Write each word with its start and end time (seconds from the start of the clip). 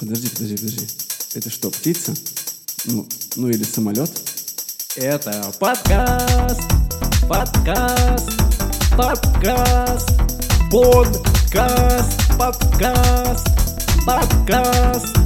Подожди, 0.00 0.30
подожди, 0.30 0.56
подожди. 0.56 0.86
Это 1.34 1.50
что, 1.50 1.70
птица? 1.70 2.14
Ну, 2.86 3.06
ну 3.36 3.48
или 3.50 3.62
самолет? 3.62 4.10
Это 4.96 5.52
подкаст, 5.60 6.62
подкаст, 7.28 8.30
подкаст, 8.96 10.08
подкаст, 11.20 12.32
подкаст, 12.38 13.46
подкаст, 14.06 15.16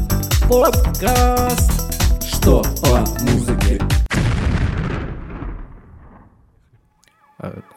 подкаст. 0.50 1.70
Что 2.26 2.64
по 2.82 2.98
музыке? 3.22 3.80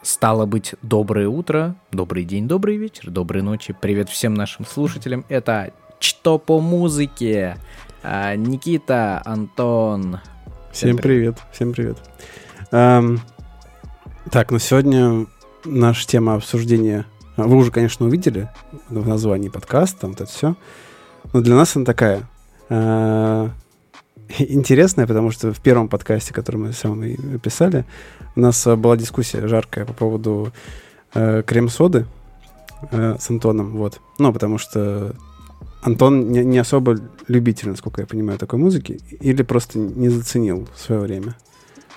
Стало 0.02 0.46
быть, 0.46 0.74
доброе 0.82 1.28
утро, 1.28 1.76
добрый 1.92 2.24
день, 2.24 2.48
добрый 2.48 2.76
вечер, 2.76 3.12
доброй 3.12 3.42
ночи. 3.42 3.72
Привет 3.80 4.08
всем 4.08 4.34
нашим 4.34 4.66
слушателям. 4.66 5.24
Это 5.28 5.72
что 6.00 6.38
по 6.38 6.60
музыке? 6.60 7.58
А, 8.02 8.34
Никита, 8.36 9.22
Антон. 9.24 10.20
Всем, 10.72 10.90
всем 10.90 10.96
привет. 10.98 11.36
привет, 11.36 11.38
всем 11.52 11.72
привет. 11.72 11.98
Эм, 12.70 13.20
так, 14.30 14.50
ну 14.50 14.58
сегодня 14.58 15.26
наша 15.64 16.06
тема 16.06 16.34
обсуждения, 16.34 17.06
вы 17.36 17.56
уже, 17.56 17.70
конечно, 17.70 18.06
увидели 18.06 18.48
в 18.88 19.08
названии 19.08 19.48
подкаста, 19.48 20.00
там 20.00 20.10
вот 20.10 20.20
это 20.20 20.30
все, 20.30 20.56
но 21.32 21.40
для 21.40 21.54
нас 21.54 21.74
она 21.76 21.84
такая 21.84 22.22
э, 22.68 23.48
интересная, 24.38 25.06
потому 25.06 25.30
что 25.30 25.52
в 25.52 25.60
первом 25.60 25.88
подкасте, 25.88 26.34
который 26.34 26.56
мы 26.56 26.72
с 26.72 26.84
вами 26.84 27.16
писали, 27.38 27.84
у 28.36 28.40
нас 28.40 28.66
была 28.66 28.96
дискуссия 28.96 29.46
жаркая 29.48 29.84
по 29.84 29.92
поводу 29.92 30.52
э, 31.14 31.42
крем-соды 31.44 32.06
э, 32.90 33.16
с 33.18 33.30
Антоном, 33.30 33.76
вот. 33.76 34.00
Ну, 34.18 34.32
потому 34.32 34.58
что 34.58 35.14
Антон 35.82 36.30
не, 36.30 36.44
не 36.44 36.58
особо 36.58 36.98
любитель, 37.28 37.70
насколько 37.70 38.00
я 38.00 38.06
понимаю, 38.06 38.38
такой 38.38 38.58
музыки, 38.58 39.00
или 39.20 39.42
просто 39.42 39.78
не 39.78 40.08
заценил 40.08 40.68
в 40.74 40.78
свое 40.78 41.00
время? 41.00 41.34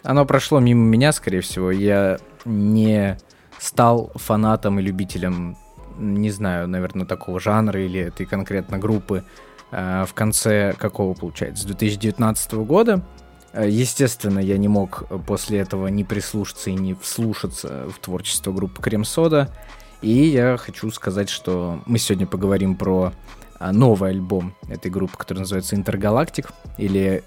Оно 0.04 0.26
прошло 0.26 0.60
мимо 0.60 0.84
меня, 0.84 1.12
скорее 1.12 1.42
всего. 1.42 1.72
Я 1.72 2.20
не 2.46 3.18
стал 3.60 4.12
фанатом 4.16 4.80
и 4.80 4.84
любителем, 4.84 5.58
не 5.98 6.32
знаю, 6.32 6.68
наверное, 6.68 7.06
такого 7.06 7.40
жанра 7.40 7.84
или 7.84 8.00
этой 8.00 8.26
конкретно 8.26 8.78
группы 8.78 9.23
э, 9.72 10.06
в 10.08 10.14
конце 10.14 10.73
какого, 10.78 11.14
получается, 11.14 11.68
2019 11.68 12.54
года. 12.54 13.06
Э, 13.54 13.68
естественно, 13.70 14.40
я 14.40 14.58
не 14.58 14.68
мог 14.68 15.04
после 15.28 15.60
этого 15.60 15.88
не 15.88 16.04
прислушаться 16.04 16.70
и 16.72 16.73
не 16.73 16.95
вслушаться 16.95 17.88
в 17.90 18.00
творчество 18.00 18.52
группы 18.52 18.82
Крем 18.82 19.06
Сода. 19.06 19.56
И 20.02 20.12
я 20.12 20.58
хочу 20.58 20.90
сказать, 20.90 21.30
что 21.30 21.80
мы 21.86 22.00
сегодня 22.00 22.26
поговорим 22.26 22.76
про 22.76 23.14
новый 23.72 24.12
альбом 24.12 24.56
этой 24.67 24.90
группы, 24.90 25.17
который 25.17 25.40
называется 25.40 25.76
Интергалактик, 25.76 26.52
или 26.78 27.23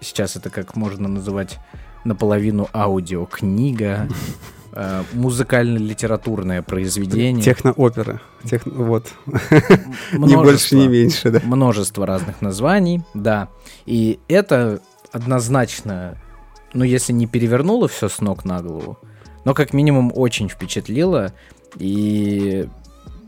сейчас 0.00 0.36
это 0.36 0.50
как 0.50 0.76
можно 0.76 1.08
называть 1.08 1.58
наполовину 2.04 2.68
аудиокнига, 2.72 4.08
а, 4.72 5.04
музыкально-литературное 5.12 6.62
произведение. 6.62 7.42
Техноопера. 7.42 8.20
Техно, 8.44 8.72
вот. 8.74 9.12
не 10.12 10.36
больше, 10.36 10.76
не 10.76 10.88
меньше, 10.88 11.30
да. 11.30 11.40
Множество 11.44 12.06
разных 12.06 12.40
названий, 12.42 13.02
да. 13.14 13.48
И 13.86 14.18
это 14.28 14.80
однозначно, 15.12 16.18
ну, 16.72 16.84
если 16.84 17.12
не 17.12 17.26
перевернуло 17.26 17.88
все 17.88 18.08
с 18.08 18.20
ног 18.20 18.44
на 18.44 18.62
голову, 18.62 18.98
но 19.44 19.54
как 19.54 19.72
минимум 19.72 20.12
очень 20.14 20.48
впечатлило. 20.48 21.32
И 21.76 22.68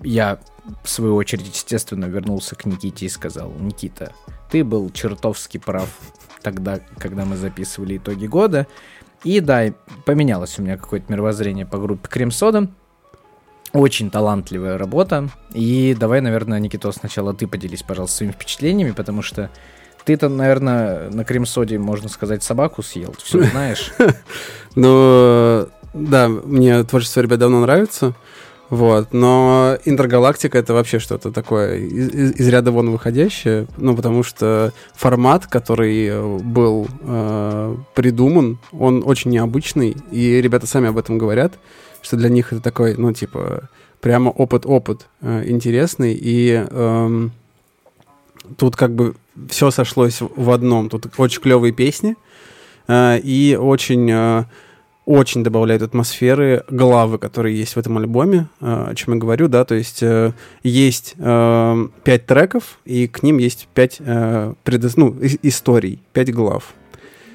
я 0.02 0.38
в 0.82 0.88
свою 0.88 1.16
очередь, 1.16 1.48
естественно, 1.48 2.04
вернулся 2.04 2.54
к 2.54 2.64
Никите 2.64 3.06
и 3.06 3.08
сказал, 3.08 3.52
Никита, 3.58 4.12
ты 4.50 4.64
был 4.64 4.90
чертовски 4.90 5.58
прав 5.58 5.88
тогда, 6.42 6.80
когда 6.98 7.24
мы 7.24 7.36
записывали 7.36 7.96
итоги 7.96 8.26
года. 8.26 8.66
И 9.24 9.40
да, 9.40 9.72
поменялось 10.06 10.58
у 10.58 10.62
меня 10.62 10.76
какое-то 10.76 11.12
мировоззрение 11.12 11.66
по 11.66 11.78
группе 11.78 12.08
Крем 12.08 12.30
Сода. 12.30 12.68
Очень 13.72 14.10
талантливая 14.10 14.78
работа. 14.78 15.28
И 15.52 15.94
давай, 15.98 16.20
наверное, 16.20 16.58
Никито, 16.58 16.90
сначала 16.92 17.34
ты 17.34 17.46
поделись, 17.46 17.82
пожалуйста, 17.82 18.18
своими 18.18 18.32
впечатлениями, 18.32 18.92
потому 18.92 19.22
что 19.22 19.50
ты-то, 20.04 20.28
наверное, 20.28 21.10
на 21.10 21.24
крем-соде, 21.24 21.78
можно 21.78 22.08
сказать, 22.08 22.42
собаку 22.42 22.82
съел, 22.82 23.12
ты 23.12 23.24
все 23.24 23.42
знаешь. 23.50 23.92
Ну, 24.74 25.68
да, 25.92 26.28
мне 26.28 26.82
творчество 26.84 27.20
ребят 27.20 27.38
давно 27.38 27.60
нравится. 27.60 28.14
Вот, 28.70 29.12
но 29.12 29.76
интергалактика 29.84 30.56
это 30.56 30.74
вообще 30.74 31.00
что-то 31.00 31.32
такое 31.32 31.78
из, 31.78 32.38
из, 32.38 32.48
ряда 32.48 32.70
вон 32.70 32.90
выходящее, 32.90 33.66
ну, 33.76 33.96
потому 33.96 34.22
что 34.22 34.72
формат, 34.94 35.48
который 35.48 36.06
э, 36.06 36.38
был 36.38 36.86
э, 37.00 37.76
придуман, 37.96 38.60
он 38.72 39.02
очень 39.04 39.32
необычный, 39.32 39.96
и 40.12 40.40
ребята 40.40 40.68
сами 40.68 40.88
об 40.88 40.98
этом 40.98 41.18
говорят, 41.18 41.54
что 42.00 42.16
для 42.16 42.28
них 42.28 42.52
это 42.52 42.62
такой, 42.62 42.94
ну, 42.96 43.12
типа, 43.12 43.68
прямо 44.00 44.30
опыт-опыт 44.30 45.08
э, 45.20 45.42
интересный, 45.48 46.16
и 46.20 46.64
э, 46.70 47.28
тут 48.56 48.76
как 48.76 48.94
бы 48.94 49.16
все 49.48 49.72
сошлось 49.72 50.20
в 50.20 50.48
одном. 50.48 50.90
Тут 50.90 51.06
очень 51.16 51.42
клевые 51.42 51.72
песни, 51.72 52.14
э, 52.86 53.18
и 53.18 53.56
очень... 53.60 54.08
Э, 54.12 54.44
очень 55.10 55.42
добавляет 55.42 55.82
атмосферы 55.82 56.62
главы, 56.70 57.18
которые 57.18 57.58
есть 57.58 57.74
в 57.74 57.78
этом 57.80 57.98
альбоме, 57.98 58.46
э, 58.60 58.90
о 58.90 58.94
чем 58.94 59.14
я 59.14 59.20
говорю, 59.20 59.48
да, 59.48 59.64
то 59.64 59.74
есть 59.74 60.04
э, 60.04 60.32
есть 60.62 61.16
э, 61.18 61.88
пять 62.04 62.26
треков, 62.26 62.78
и 62.84 63.08
к 63.08 63.24
ним 63.24 63.38
есть 63.38 63.66
пять 63.74 63.98
ну, 63.98 65.16
историй, 65.42 66.00
пять 66.12 66.32
глав. 66.32 66.74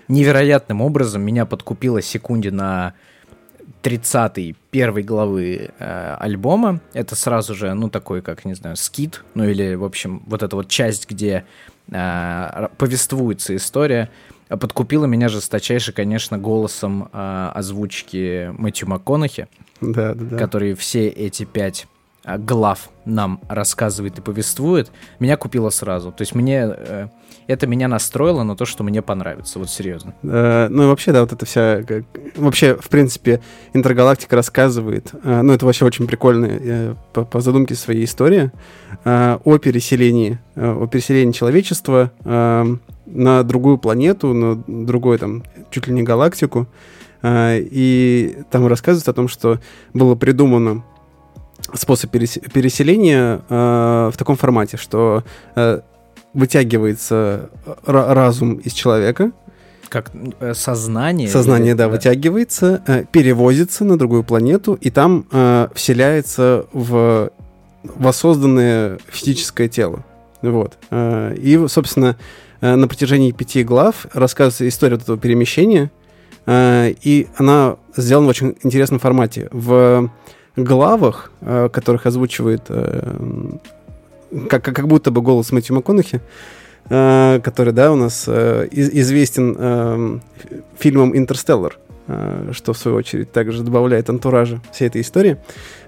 Невероятным 0.07 0.81
образом 0.81 1.21
меня 1.23 1.45
подкупила 1.45 2.01
секунде 2.01 2.49
на 2.49 2.93
30 3.81 4.55
первой 4.71 5.03
главы 5.03 5.71
альбома. 5.77 6.79
Это 6.93 7.15
сразу 7.15 7.55
же, 7.55 7.73
ну, 7.73 7.89
такой, 7.89 8.21
как, 8.21 8.45
не 8.45 8.53
знаю, 8.53 8.77
скит, 8.77 9.25
ну, 9.33 9.43
или, 9.43 9.75
в 9.75 9.83
общем, 9.83 10.23
вот 10.27 10.43
эта 10.43 10.55
вот 10.55 10.69
часть, 10.69 11.09
где 11.09 11.43
повествуется 11.89 13.55
история. 13.55 14.09
Подкупила 14.47 15.05
меня 15.05 15.27
жесточайше, 15.27 15.91
конечно, 15.91 16.37
голосом 16.37 17.09
э, 17.11 17.51
озвучки 17.53 18.51
Мэтью 18.57 18.87
МакКонахи, 18.89 19.47
да, 19.81 20.13
да, 20.13 20.25
да. 20.25 20.37
который 20.37 20.75
все 20.75 21.07
эти 21.07 21.45
пять 21.45 21.87
а, 21.87 21.94
глав 22.25 22.89
нам 23.05 23.39
рассказывает 23.47 24.17
и 24.17 24.21
повествует, 24.21 24.91
меня 25.19 25.37
купило 25.37 25.69
сразу. 25.69 26.11
То 26.11 26.21
есть 26.21 26.33
мне 26.33 26.65
э, 26.65 27.07
это 27.47 27.67
меня 27.67 27.87
настроило 27.87 28.43
на 28.43 28.55
то, 28.55 28.65
что 28.65 28.83
мне 28.83 29.01
понравится, 29.01 29.59
вот 29.59 29.69
серьезно. 29.69 30.15
Э, 30.23 30.67
ну 30.69 30.83
и 30.83 30.85
вообще, 30.87 31.11
да, 31.11 31.21
вот 31.21 31.33
это 31.33 31.45
вся... 31.45 31.83
Как, 31.83 32.03
вообще, 32.35 32.75
в 32.75 32.89
принципе, 32.89 33.41
Интергалактика 33.73 34.35
рассказывает, 34.35 35.11
э, 35.23 35.41
ну 35.41 35.53
это 35.53 35.65
вообще 35.65 35.85
очень 35.85 36.07
прикольно 36.07 36.47
э, 36.49 36.95
по, 37.13 37.25
по 37.25 37.41
задумке 37.41 37.75
своей 37.75 38.05
истории, 38.05 38.51
э, 39.03 39.37
о 39.43 39.57
переселении, 39.59 40.39
э, 40.55 40.67
о 40.67 40.87
переселении 40.87 41.31
человечества 41.31 42.11
э, 42.23 42.75
на 43.05 43.43
другую 43.43 43.77
планету, 43.77 44.33
на 44.33 44.55
другой 44.67 45.19
там, 45.19 45.43
чуть 45.69 45.87
ли 45.87 45.93
не 45.93 46.03
галактику. 46.03 46.67
А, 47.21 47.57
и 47.57 48.37
там 48.51 48.67
рассказывается 48.67 49.11
о 49.11 49.13
том, 49.15 49.27
что 49.27 49.59
было 49.93 50.15
придумано 50.15 50.83
способ 51.73 52.11
переселения 52.11 53.41
а, 53.49 54.11
в 54.11 54.17
таком 54.17 54.35
формате, 54.35 54.77
что 54.77 55.23
а, 55.55 55.81
вытягивается 56.33 57.49
разум 57.85 58.55
из 58.55 58.73
человека, 58.73 59.31
как 59.89 60.11
э, 60.39 60.53
сознание. 60.53 61.29
Сознание, 61.29 61.69
или, 61.69 61.77
да, 61.77 61.85
да, 61.85 61.89
вытягивается, 61.89 62.83
э, 62.87 63.05
перевозится 63.09 63.85
на 63.85 63.97
другую 63.97 64.23
планету, 64.23 64.73
и 64.73 64.89
там 64.89 65.25
э, 65.31 65.67
вселяется 65.73 66.65
в 66.73 67.31
воссозданное 67.83 68.99
физическое 69.07 69.69
тело. 69.69 70.03
Вот. 70.41 70.77
Э, 70.89 71.33
и, 71.37 71.67
собственно, 71.67 72.17
Э, 72.65 72.75
на 72.75 72.87
протяжении 72.87 73.31
пяти 73.31 73.63
глав 73.63 74.07
рассказывается 74.13 74.67
история 74.67 74.95
вот 74.95 75.03
этого 75.03 75.17
перемещения, 75.17 75.91
э, 76.45 76.93
и 77.01 77.27
она 77.35 77.75
сделана 77.95 78.27
в 78.27 78.29
очень 78.29 78.55
интересном 78.63 78.99
формате. 78.99 79.49
В 79.51 80.09
главах, 80.55 81.31
э, 81.41 81.69
которых 81.71 82.05
озвучивает 82.05 82.69
как, 84.49 84.63
как 84.63 84.87
будто 84.87 85.11
бы 85.11 85.21
голос 85.21 85.51
Мэтью 85.51 85.75
МакКонахи, 85.75 86.19
который, 86.87 87.73
да, 87.73 87.91
у 87.91 87.95
нас 87.95 88.27
известен 88.27 90.21
фильмом 90.77 91.17
«Интерстеллар», 91.17 91.79
что, 92.51 92.73
в 92.73 92.77
свою 92.77 92.97
очередь, 92.97 93.31
также 93.31 93.63
добавляет 93.63 94.09
антуража 94.09 94.61
всей 94.71 94.89
этой 94.89 95.01
истории. 95.01 95.37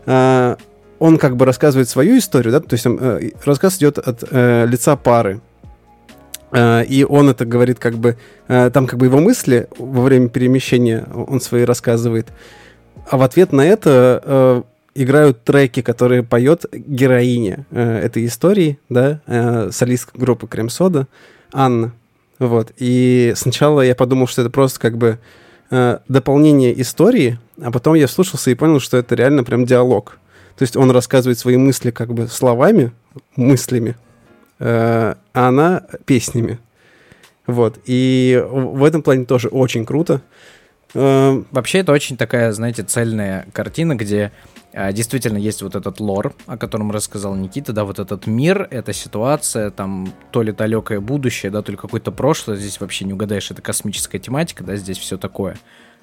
Он 0.06 1.18
как 1.20 1.36
бы 1.36 1.46
рассказывает 1.46 1.90
свою 1.90 2.18
историю, 2.18 2.52
да, 2.54 2.62
то 2.62 2.74
есть 2.74 2.88
рассказ 3.46 3.78
идет 3.78 4.00
от 4.00 4.24
лица 4.32 4.96
пары, 4.96 5.42
Э, 6.52 6.84
и 6.84 7.04
он 7.04 7.30
это 7.30 7.46
говорит 7.46 7.80
как 7.80 7.96
бы... 7.96 8.18
Э, 8.48 8.70
там 8.74 8.88
как 8.88 9.00
бы 9.00 9.06
его 9.08 9.20
мысли 9.20 9.68
во 9.78 10.04
время 10.04 10.30
перемещения 10.30 11.06
он 11.14 11.42
свои 11.42 11.64
рассказывает. 11.64 12.28
А 13.10 13.18
в 13.18 13.22
ответ 13.22 13.54
на 13.54 13.66
это 13.66 14.22
э, 14.24 14.62
играют 14.96 15.44
треки, 15.44 15.82
которые 15.82 16.24
поет 16.24 16.66
героиня 16.72 17.66
э, 17.72 18.00
этой 18.00 18.26
истории, 18.26 18.80
да, 18.90 19.22
э, 19.28 19.70
солистка 19.72 20.18
группы 20.18 20.48
Крем-Сода, 20.48 21.08
Анна. 21.54 21.94
Вот. 22.40 22.74
И 22.78 23.34
сначала 23.36 23.82
я 23.82 23.96
подумал, 23.96 24.28
что 24.28 24.42
это 24.42 24.52
просто 24.52 24.80
как 24.80 24.98
бы 24.98 25.20
э, 25.72 26.00
дополнение 26.08 26.80
истории, 26.82 27.40
а 27.62 27.72
потом 27.72 27.94
я 27.94 28.08
вслушался 28.08 28.52
и 28.52 28.56
понял, 28.56 28.80
что 28.80 28.98
это 28.98 29.16
реально 29.16 29.44
прям 29.44 29.66
диалог. 29.66 30.20
То 30.58 30.64
есть 30.64 30.76
он 30.76 30.92
рассказывает 30.92 31.40
свои 31.40 31.56
мысли 31.56 31.92
как 31.92 32.14
бы 32.14 32.28
словами, 32.28 32.92
мыслями, 33.36 33.96
э, 34.60 35.16
а 35.34 35.48
она 35.48 35.84
песнями. 36.06 36.60
Вот. 37.46 37.80
И 37.86 38.44
в 38.50 38.84
этом 38.84 39.02
плане 39.02 39.24
тоже 39.24 39.48
очень 39.48 39.86
круто. 39.86 40.22
Вообще 40.98 41.80
это 41.80 41.92
очень 41.92 42.18
такая, 42.18 42.52
знаете, 42.54 42.82
цельная 42.82 43.46
картина, 43.54 43.94
где 43.94 44.32
а, 44.74 44.92
действительно 44.92 45.38
есть 45.38 45.62
вот 45.62 45.76
этот 45.76 46.00
лор, 46.00 46.34
о 46.48 46.58
котором 46.58 46.92
рассказал 46.92 47.36
Никита, 47.36 47.72
да, 47.72 47.84
вот 47.84 48.00
этот 48.00 48.26
мир, 48.26 48.68
эта 48.72 48.94
ситуация, 48.94 49.70
там, 49.70 50.12
то 50.32 50.42
ли 50.42 50.52
далекое 50.52 51.00
будущее, 51.00 51.52
да, 51.52 51.62
то 51.62 51.72
ли 51.72 51.78
какое-то 51.78 52.12
прошлое, 52.12 52.58
здесь 52.58 52.80
вообще 52.80 53.06
не 53.06 53.14
угадаешь, 53.14 53.52
это 53.52 53.62
космическая 53.62 54.18
тематика, 54.18 54.64
да, 54.64 54.76
здесь 54.76 54.98
все 54.98 55.20
такое 55.20 55.58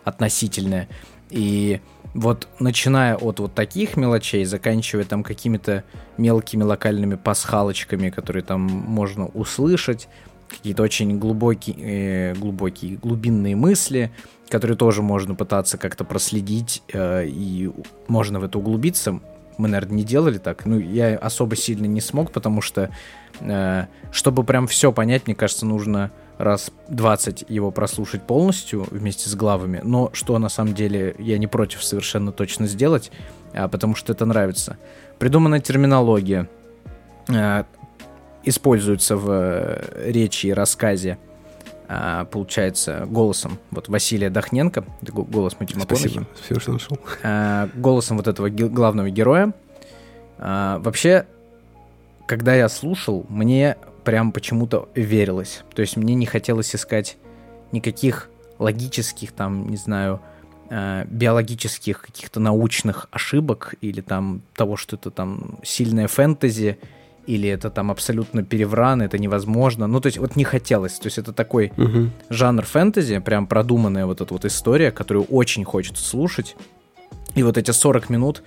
относительное. 0.04 0.88
И 1.30 1.80
вот 2.14 2.46
начиная 2.60 3.16
от 3.16 3.40
вот 3.40 3.52
таких 3.52 3.96
мелочей, 3.96 4.44
заканчивая 4.44 5.04
там 5.04 5.24
какими-то 5.24 5.82
мелкими 6.18 6.62
локальными 6.62 7.16
пасхалочками, 7.16 8.10
которые 8.10 8.44
там 8.44 8.60
можно 8.60 9.26
услышать, 9.26 10.08
какие-то 10.56 10.82
очень 10.82 11.18
глубокие, 11.18 11.76
э, 11.78 12.34
глубокие, 12.34 12.96
глубинные 12.96 13.56
мысли, 13.56 14.10
которые 14.48 14.76
тоже 14.76 15.02
можно 15.02 15.34
пытаться 15.34 15.78
как-то 15.78 16.04
проследить, 16.04 16.82
э, 16.92 17.26
и 17.26 17.70
можно 18.08 18.40
в 18.40 18.44
это 18.44 18.58
углубиться. 18.58 19.20
Мы, 19.56 19.68
наверное, 19.68 19.96
не 19.96 20.04
делали 20.04 20.38
так. 20.38 20.66
Ну, 20.66 20.78
я 20.78 21.16
особо 21.16 21.56
сильно 21.56 21.86
не 21.86 22.00
смог, 22.00 22.32
потому 22.32 22.60
что, 22.60 22.90
э, 23.40 23.86
чтобы 24.10 24.44
прям 24.44 24.66
все 24.66 24.92
понять, 24.92 25.26
мне 25.26 25.34
кажется, 25.34 25.66
нужно 25.66 26.10
раз 26.38 26.70
20 26.88 27.44
его 27.48 27.70
прослушать 27.70 28.22
полностью 28.22 28.86
вместе 28.90 29.28
с 29.28 29.34
главами. 29.34 29.80
Но 29.84 30.10
что 30.12 30.38
на 30.38 30.48
самом 30.48 30.74
деле 30.74 31.14
я 31.18 31.38
не 31.38 31.46
против 31.46 31.84
совершенно 31.84 32.32
точно 32.32 32.66
сделать, 32.66 33.12
а, 33.52 33.68
потому 33.68 33.94
что 33.94 34.12
это 34.12 34.26
нравится. 34.26 34.76
Придумана 35.18 35.60
терминология, 35.60 36.48
используется 38.44 39.16
в 39.16 39.30
э, 39.30 40.10
речи 40.10 40.46
и 40.46 40.52
рассказе 40.52 41.18
а, 41.86 42.24
получается, 42.24 43.04
голосом 43.06 43.58
вот 43.70 43.88
Василия 43.88 44.30
Дахненко, 44.30 44.84
это 45.02 45.12
голос 45.12 45.56
Мэтью 45.60 45.80
Спасибо, 45.82 46.26
все, 46.42 46.58
что 46.58 46.72
нашел. 46.72 46.98
А, 47.22 47.68
голосом 47.74 48.16
вот 48.16 48.26
этого 48.26 48.48
главного 48.48 49.10
героя. 49.10 49.52
А, 50.38 50.78
вообще, 50.78 51.26
когда 52.26 52.54
я 52.54 52.68
слушал, 52.70 53.26
мне 53.28 53.76
прям 54.02 54.32
почему-то 54.32 54.88
верилось. 54.94 55.62
То 55.74 55.82
есть 55.82 55.96
мне 55.96 56.14
не 56.14 56.26
хотелось 56.26 56.74
искать 56.74 57.18
никаких 57.70 58.30
логических, 58.58 59.32
там, 59.32 59.68
не 59.68 59.76
знаю, 59.76 60.20
биологических 60.70 62.00
каких-то 62.00 62.40
научных 62.40 63.08
ошибок 63.10 63.74
или 63.82 64.00
там 64.00 64.40
того, 64.54 64.76
что 64.76 64.96
это 64.96 65.10
там 65.10 65.58
сильное 65.62 66.08
фэнтези 66.08 66.78
или 67.26 67.48
это 67.48 67.70
там 67.70 67.90
абсолютно 67.90 68.42
перевран, 68.42 69.02
это 69.02 69.18
невозможно. 69.18 69.86
Ну, 69.86 70.00
то 70.00 70.06
есть 70.06 70.18
вот 70.18 70.36
не 70.36 70.44
хотелось. 70.44 70.98
То 70.98 71.06
есть 71.06 71.18
это 71.18 71.32
такой 71.32 71.72
угу. 71.76 72.10
жанр 72.30 72.64
фэнтези, 72.64 73.18
прям 73.18 73.46
продуманная 73.46 74.06
вот 74.06 74.20
эта 74.20 74.32
вот 74.32 74.44
история, 74.44 74.90
которую 74.90 75.24
очень 75.24 75.64
хочется 75.64 76.02
слушать. 76.02 76.56
И 77.34 77.42
вот 77.42 77.58
эти 77.58 77.70
40 77.70 78.10
минут, 78.10 78.42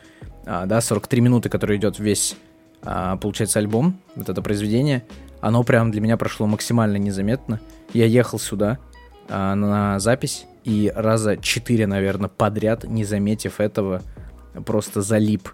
а, 0.46 0.66
да, 0.66 0.82
43 0.82 1.22
минуты, 1.22 1.50
которые 1.50 1.78
идет 1.78 2.00
весь, 2.00 2.38
а, 2.84 3.18
получается, 3.18 3.60
альбом, 3.60 4.00
вот 4.16 4.30
это 4.30 4.42
произведение, 4.42 5.04
оно 5.42 5.64
прям 5.64 5.92
для 5.92 6.02
меня 6.02 6.18
прошло 6.18 6.48
максимально 6.48 6.98
незаметно. 6.98 7.60
Я 7.94 8.06
ехал 8.06 8.40
сюда 8.40 8.80
а, 9.30 9.56
на 9.56 10.00
запись, 10.00 10.46
и 10.64 10.92
раза 10.96 11.38
4, 11.38 11.88
наверное, 11.88 12.30
подряд, 12.30 12.84
не 12.84 13.06
заметив 13.06 13.60
этого, 13.60 14.02
просто 14.66 15.02
залип 15.02 15.50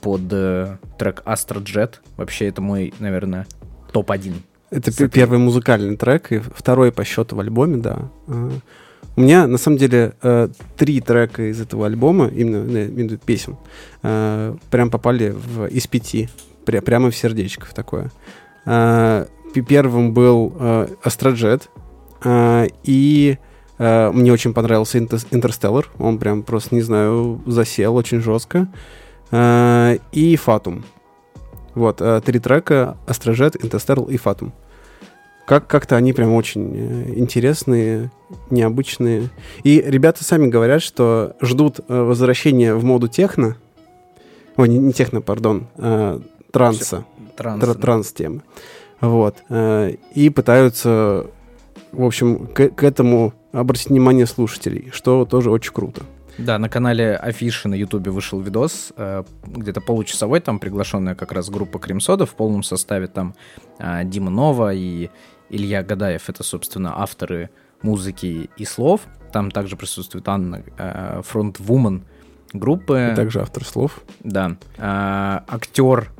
под 0.00 0.22
э, 0.30 0.76
трек 0.98 1.22
Astro 1.26 1.62
Jet. 1.62 1.94
Вообще 2.16 2.46
это 2.46 2.62
мой, 2.62 2.92
наверное, 2.98 3.46
топ-1. 3.92 4.34
Это 4.70 4.90
С 4.90 5.08
первый 5.08 5.38
музыкальный 5.38 5.96
трек 5.96 6.32
и 6.32 6.38
второй 6.38 6.92
по 6.92 7.04
счету 7.04 7.36
в 7.36 7.40
альбоме, 7.40 7.76
да. 7.76 8.10
А, 8.26 8.50
у 9.16 9.20
меня, 9.20 9.46
на 9.46 9.58
самом 9.58 9.76
деле, 9.76 10.14
э, 10.22 10.48
три 10.76 11.00
трека 11.00 11.50
из 11.50 11.60
этого 11.60 11.86
альбома, 11.86 12.26
именно, 12.28 12.84
именно 12.84 13.16
песен, 13.16 13.56
прям 14.02 14.90
попали 14.90 15.30
в, 15.30 15.66
из 15.66 15.86
пяти, 15.86 16.28
прямо 16.64 17.10
в 17.10 17.16
сердечко 17.16 17.66
в 17.66 17.74
такое. 17.74 18.10
Первым 18.64 20.14
был 20.14 20.88
Астроджет, 21.04 21.70
и 22.24 23.38
мне 23.78 24.32
очень 24.32 24.52
понравился 24.52 24.98
Интерстеллар, 24.98 25.88
он 25.98 26.18
прям 26.18 26.42
просто, 26.42 26.74
не 26.74 26.82
знаю, 26.82 27.40
засел 27.46 27.94
очень 27.94 28.20
жестко. 28.20 28.66
Э, 28.72 29.03
и 30.12 30.36
Фатум. 30.36 30.84
Вот, 31.74 32.00
э, 32.00 32.20
три 32.24 32.38
трека 32.38 32.96
Астрожет, 33.06 33.62
Интерстерл 33.64 34.04
и 34.04 34.16
Фатум. 34.16 34.52
Как- 35.46 35.66
как-то 35.66 35.96
они 35.96 36.12
прям 36.12 36.32
очень 36.34 36.72
э, 36.74 37.12
интересные, 37.16 38.10
необычные. 38.50 39.30
И 39.64 39.82
ребята 39.84 40.22
сами 40.24 40.46
говорят, 40.46 40.82
что 40.82 41.34
ждут 41.40 41.80
возвращения 41.88 42.74
в 42.74 42.84
моду 42.84 43.08
техно. 43.08 43.56
Ой, 44.56 44.68
не, 44.68 44.78
не 44.78 44.92
техно, 44.92 45.20
пардон, 45.20 45.66
а, 45.76 46.20
транса. 46.52 47.04
Транс, 47.36 47.64
Тр- 47.64 47.74
транс-темы. 47.74 48.42
Вот. 49.00 49.38
И 50.14 50.30
пытаются, 50.32 51.26
в 51.90 52.04
общем, 52.04 52.46
к, 52.46 52.68
к 52.68 52.84
этому 52.84 53.34
обратить 53.50 53.88
внимание 53.90 54.26
слушателей, 54.26 54.90
что 54.92 55.24
тоже 55.24 55.50
очень 55.50 55.72
круто. 55.72 56.02
Да, 56.38 56.58
на 56.58 56.68
канале 56.68 57.16
Афиши 57.16 57.68
на 57.68 57.74
Ютубе 57.74 58.10
вышел 58.10 58.40
видос, 58.40 58.92
э, 58.96 59.22
где-то 59.46 59.80
получасовой, 59.80 60.40
там 60.40 60.58
приглашенная 60.58 61.14
как 61.14 61.32
раз 61.32 61.48
группа 61.48 61.78
Кремсода 61.78 62.26
в 62.26 62.34
полном 62.34 62.62
составе, 62.62 63.06
там 63.06 63.34
э, 63.78 64.02
Дима 64.04 64.30
Нова 64.30 64.74
и 64.74 65.10
Илья 65.48 65.82
Гадаев, 65.84 66.28
это, 66.28 66.42
собственно, 66.42 67.00
авторы 67.00 67.50
музыки 67.82 68.50
и 68.56 68.64
слов. 68.64 69.02
Там 69.32 69.50
также 69.50 69.76
присутствует 69.76 70.28
Анна, 70.28 70.64
э, 70.76 71.22
фронтвумен 71.24 72.04
группы. 72.52 73.10
И 73.12 73.16
также 73.16 73.40
автор 73.40 73.64
слов. 73.64 74.02
Да. 74.20 74.56
Актер 74.78 76.10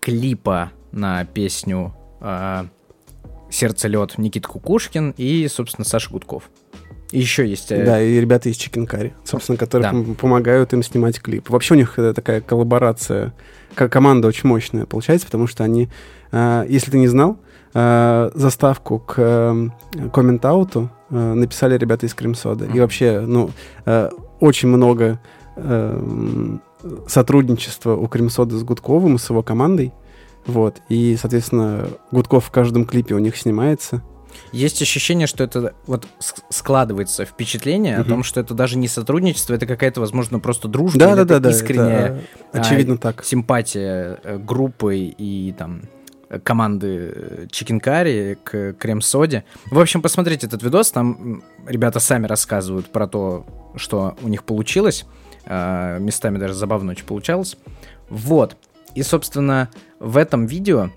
клипа 0.00 0.72
на 0.92 1.24
песню 1.26 1.94
«Сердце 3.50 3.88
лед» 3.88 4.16
Никит 4.16 4.46
Кукушкин 4.46 5.14
и, 5.16 5.46
собственно, 5.48 5.84
Саша 5.84 6.10
Гудков. 6.10 6.48
И 7.12 7.18
еще 7.18 7.46
есть... 7.46 7.70
Э, 7.70 7.84
да, 7.84 8.02
и 8.02 8.18
ребята 8.18 8.48
из 8.48 8.56
Chicken 8.56 8.88
Curry, 8.88 9.12
собственно, 9.22 9.58
которые 9.58 9.92
да. 9.92 10.14
помогают 10.14 10.72
им 10.72 10.82
снимать 10.82 11.20
клип. 11.20 11.50
Вообще 11.50 11.74
у 11.74 11.76
них 11.76 11.98
э, 11.98 12.14
такая 12.14 12.40
коллаборация, 12.40 13.34
команда 13.74 14.28
очень 14.28 14.48
мощная 14.48 14.86
получается, 14.86 15.26
потому 15.26 15.46
что 15.46 15.62
они, 15.62 15.88
э, 16.32 16.64
если 16.68 16.90
ты 16.90 16.98
не 16.98 17.08
знал, 17.08 17.38
заставку 17.74 18.98
к 18.98 19.70
коммент-ауту 20.12 20.90
написали 21.08 21.78
ребята 21.78 22.04
из 22.04 22.12
Кремсода. 22.12 22.66
Mm-hmm. 22.66 22.76
И 22.76 22.80
вообще, 22.80 23.20
ну, 23.20 23.50
очень 24.40 24.68
много 24.68 25.18
сотрудничества 27.06 27.96
у 27.96 28.08
Кремсода 28.08 28.58
с 28.58 28.62
Гудковым 28.62 29.16
и 29.16 29.18
с 29.18 29.30
его 29.30 29.42
командой. 29.42 29.94
Вот. 30.44 30.82
И, 30.90 31.16
соответственно, 31.18 31.86
Гудков 32.10 32.44
в 32.44 32.50
каждом 32.50 32.84
клипе 32.84 33.14
у 33.14 33.18
них 33.18 33.38
снимается. 33.38 34.02
Есть 34.52 34.82
ощущение, 34.82 35.26
что 35.26 35.44
это 35.44 35.74
вот 35.86 36.06
складывается 36.50 37.24
впечатление 37.24 37.94
угу. 37.94 38.02
о 38.02 38.04
том, 38.04 38.22
что 38.22 38.40
это 38.40 38.54
даже 38.54 38.78
не 38.78 38.88
сотрудничество, 38.88 39.54
это 39.54 39.66
какая-то, 39.66 40.00
возможно, 40.00 40.38
просто 40.38 40.68
дружба, 40.68 40.98
да, 40.98 41.16
да, 41.16 41.24
да, 41.24 41.38
да, 41.38 41.50
искренняя, 41.50 42.22
это, 42.52 42.60
очевидно 42.60 42.94
а, 42.94 42.98
так, 42.98 43.24
симпатия 43.24 44.18
э, 44.22 44.38
группы 44.38 44.96
и 44.96 45.52
там 45.52 45.82
команды 46.44 47.48
Чикенкари 47.50 48.38
к 48.42 48.72
крем-соде. 48.74 49.44
В 49.70 49.78
общем, 49.78 50.00
посмотрите 50.00 50.46
этот 50.46 50.62
видос, 50.62 50.90
там 50.90 51.42
ребята 51.66 52.00
сами 52.00 52.26
рассказывают 52.26 52.86
про 52.90 53.06
то, 53.06 53.46
что 53.76 54.16
у 54.22 54.28
них 54.28 54.44
получилось. 54.44 55.04
А, 55.44 55.98
местами 55.98 56.38
даже 56.38 56.54
забавно 56.54 56.92
очень 56.92 57.04
получалось. 57.04 57.56
Вот. 58.08 58.56
И, 58.94 59.02
собственно, 59.02 59.70
в 59.98 60.16
этом 60.16 60.46
видео, 60.46 60.90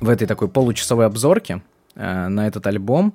в 0.00 0.08
этой 0.08 0.26
такой 0.26 0.48
получасовой 0.48 1.06
обзорке, 1.06 1.62
э, 1.96 2.28
на 2.28 2.46
этот 2.46 2.66
альбом. 2.66 3.14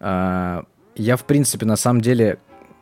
Э, 0.00 0.62
я, 0.94 1.16
в 1.16 1.24
принципе, 1.24 1.66
на 1.66 1.76
самом 1.76 2.00
деле, 2.00 2.38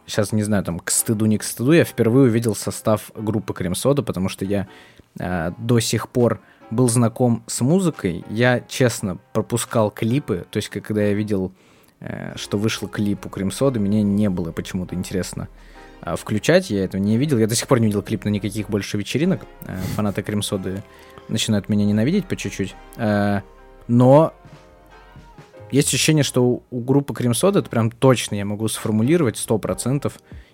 сейчас 0.06 0.32
не 0.32 0.42
знаю, 0.42 0.64
там, 0.64 0.78
к 0.78 0.90
стыду, 0.90 1.26
не 1.26 1.38
к 1.38 1.42
стыду, 1.42 1.72
я 1.72 1.84
впервые 1.84 2.28
увидел 2.28 2.54
состав 2.54 3.10
группы 3.14 3.54
Крем-Сода, 3.54 4.02
потому 4.02 4.28
что 4.28 4.44
я 4.44 4.68
э, 5.18 5.52
до 5.58 5.80
сих 5.80 6.08
пор 6.08 6.40
был 6.70 6.88
знаком 6.88 7.42
с 7.46 7.60
музыкой. 7.60 8.24
Я, 8.28 8.60
честно, 8.60 9.18
пропускал 9.32 9.90
клипы, 9.90 10.46
то 10.50 10.58
есть, 10.58 10.68
когда 10.68 11.02
я 11.02 11.14
видел, 11.14 11.52
э, 12.00 12.32
что 12.36 12.58
вышел 12.58 12.88
клип 12.88 13.26
у 13.26 13.28
Крем-Соды, 13.28 13.80
мне 13.80 14.02
не 14.02 14.28
было 14.30 14.52
почему-то 14.52 14.94
интересно 14.94 15.48
а, 16.00 16.16
включать, 16.16 16.70
я 16.70 16.84
этого 16.84 17.00
не 17.00 17.16
видел. 17.16 17.38
Я 17.38 17.46
до 17.46 17.54
сих 17.54 17.66
пор 17.66 17.80
не 17.80 17.86
видел 17.86 18.02
клип 18.02 18.24
на 18.24 18.28
никаких 18.28 18.70
больше 18.70 18.96
вечеринок. 18.98 19.42
А, 19.66 19.76
фанаты 19.96 20.22
Крем-соды 20.22 20.82
начинают 21.28 21.68
меня 21.68 21.84
ненавидеть 21.84 22.26
по 22.26 22.36
чуть-чуть. 22.36 22.74
Но 23.88 24.34
есть 25.70 25.88
ощущение, 25.88 26.24
что 26.24 26.44
у, 26.44 26.62
у 26.70 26.80
группы 26.80 27.14
Крем-сода, 27.14 27.60
это 27.60 27.70
прям 27.70 27.90
точно 27.90 28.36
я 28.36 28.44
могу 28.44 28.68
сформулировать, 28.68 29.36
100%, 29.36 30.12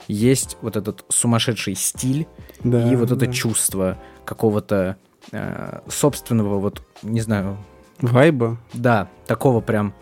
есть 0.09 0.57
вот 0.61 0.77
этот 0.77 1.05
сумасшедший 1.09 1.75
стиль 1.75 2.27
Да, 2.63 2.91
и 2.91 2.97
вот 2.97 3.11
это 3.11 3.27
да. 3.27 3.33
чувство 3.33 3.99
какого-то 4.25 4.97
э, 5.33 5.81
собственного, 5.89 6.59
вот, 6.59 6.83
не 7.03 7.21
знаю, 7.21 7.59
Вайба. 8.01 8.59
да, 8.73 9.09
такого 9.27 9.61
прям. 9.61 9.95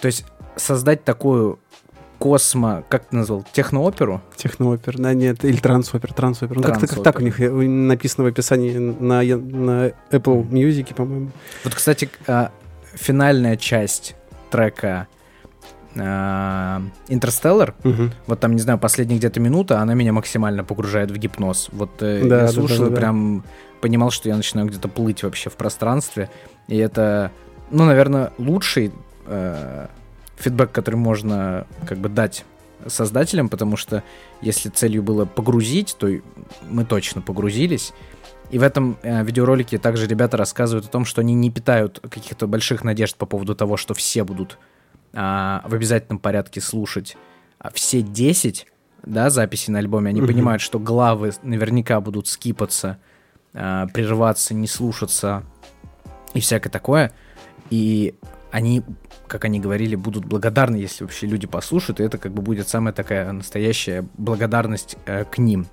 То 0.00 0.06
есть 0.06 0.24
создать 0.56 1.04
такую 1.04 1.58
космо, 2.18 2.84
как 2.88 3.06
ты 3.06 3.16
назвал, 3.16 3.44
технооперу? 3.52 4.20
Техноопер, 4.36 4.98
да, 4.98 5.14
нет, 5.14 5.44
или 5.44 5.56
трансопер, 5.56 6.12
трансопер. 6.12 6.56
Ну, 6.56 6.62
как-то 6.62 6.86
как 6.86 7.02
так 7.02 7.18
у 7.20 7.22
них 7.22 7.40
э, 7.40 7.50
написано 7.50 8.24
в 8.24 8.26
описании 8.26 8.76
на, 8.76 9.22
на 9.22 9.88
Apple 10.10 10.48
Music, 10.48 10.94
по-моему. 10.94 11.30
Вот, 11.64 11.74
кстати, 11.74 12.10
а, 12.26 12.50
финальная 12.94 13.56
часть 13.56 14.16
трека 14.50 15.06
а, 15.96 16.82
Interstellar, 17.08 17.74
Мгм. 17.82 18.12
вот 18.26 18.40
там, 18.40 18.52
не 18.54 18.60
знаю, 18.60 18.78
последняя 18.78 19.16
где-то 19.16 19.40
минута, 19.40 19.80
она 19.80 19.94
меня 19.94 20.12
максимально 20.12 20.62
погружает 20.64 21.10
в 21.10 21.16
гипноз. 21.16 21.68
Вот 21.72 21.90
э, 22.02 22.20
Да, 22.28 22.40
я 22.40 22.42
да, 22.46 22.48
слушал 22.48 22.78
да, 22.78 22.86
и 22.86 22.88
да, 22.90 22.94
да. 22.94 22.96
прям 23.00 23.44
понимал, 23.80 24.10
что 24.10 24.28
я 24.28 24.36
начинаю 24.36 24.68
где-то 24.68 24.88
плыть 24.88 25.22
вообще 25.22 25.50
в 25.50 25.56
пространстве. 25.56 26.30
И 26.68 26.76
это, 26.76 27.32
ну, 27.70 27.84
наверное, 27.84 28.32
лучший 28.38 28.92
э, 29.26 29.86
фидбэк, 30.36 30.70
который 30.70 30.96
можно 30.96 31.66
как 31.86 31.98
бы 31.98 32.08
дать 32.08 32.44
создателям, 32.86 33.48
потому 33.48 33.76
что 33.76 34.04
если 34.40 34.68
целью 34.68 35.02
было 35.02 35.24
погрузить, 35.24 35.96
то 35.98 36.06
и 36.06 36.20
мы 36.68 36.84
точно 36.84 37.22
погрузились. 37.22 37.92
И 38.50 38.58
в 38.58 38.62
этом 38.62 38.96
э, 39.02 39.22
видеоролике 39.24 39.78
также 39.78 40.06
ребята 40.06 40.36
рассказывают 40.36 40.86
о 40.86 40.90
том, 40.90 41.04
что 41.04 41.20
они 41.20 41.34
не 41.34 41.50
питают 41.50 42.00
каких-то 42.00 42.46
больших 42.46 42.82
надежд 42.82 43.16
по 43.16 43.26
поводу 43.26 43.54
того, 43.54 43.76
что 43.76 43.94
все 43.94 44.24
будут 44.24 44.58
а, 45.12 45.62
в 45.66 45.74
обязательном 45.74 46.18
порядке 46.18 46.60
слушать 46.60 47.16
а, 47.58 47.70
все 47.72 48.02
10 48.02 48.66
да, 49.04 49.30
записей 49.30 49.72
на 49.72 49.78
альбоме. 49.78 50.10
Они 50.10 50.20
Мгм. 50.20 50.28
понимают, 50.28 50.62
что 50.62 50.78
главы 50.78 51.32
наверняка 51.42 52.00
будут 52.00 52.26
скипаться, 52.26 52.98
а, 53.54 53.86
прерываться, 53.88 54.54
не 54.54 54.66
слушаться 54.66 55.44
и 56.34 56.40
всякое 56.40 56.70
такое. 56.70 57.12
И 57.70 58.14
они, 58.50 58.82
как 59.26 59.44
они 59.44 59.60
говорили, 59.60 59.94
будут 59.94 60.24
благодарны, 60.24 60.76
если 60.76 61.04
вообще 61.04 61.26
люди 61.26 61.46
послушают, 61.46 62.00
и 62.00 62.02
это 62.02 62.16
как 62.16 62.32
бы 62.32 62.42
будет 62.42 62.68
самая 62.68 62.94
такая 62.94 63.30
настоящая 63.32 64.06
благодарность 64.16 64.96
э, 65.06 65.24
к 65.24 65.38
ним. 65.38 65.66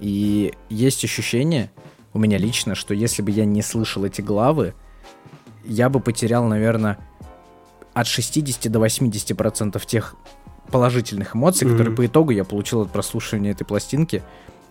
И 0.00 0.54
есть 0.70 1.04
ощущение 1.04 1.70
у 2.14 2.18
меня 2.18 2.38
лично, 2.38 2.74
что 2.74 2.94
если 2.94 3.20
бы 3.22 3.30
я 3.30 3.44
не 3.44 3.60
слышал 3.60 4.04
эти 4.04 4.20
главы, 4.22 4.74
я 5.64 5.88
бы 5.88 6.00
потерял, 6.00 6.44
наверное, 6.44 6.98
от 7.92 8.06
60 8.06 8.70
до 8.70 8.78
80 8.78 9.36
процентов 9.36 9.84
тех 9.84 10.14
положительных 10.70 11.36
эмоций, 11.36 11.66
которые 11.68 11.88
Мгм. 11.90 11.96
по 11.96 12.06
итогу 12.06 12.30
я 12.30 12.44
получил 12.44 12.82
от 12.82 12.90
прослушивания 12.90 13.50
этой 13.52 13.64
пластинки. 13.64 14.22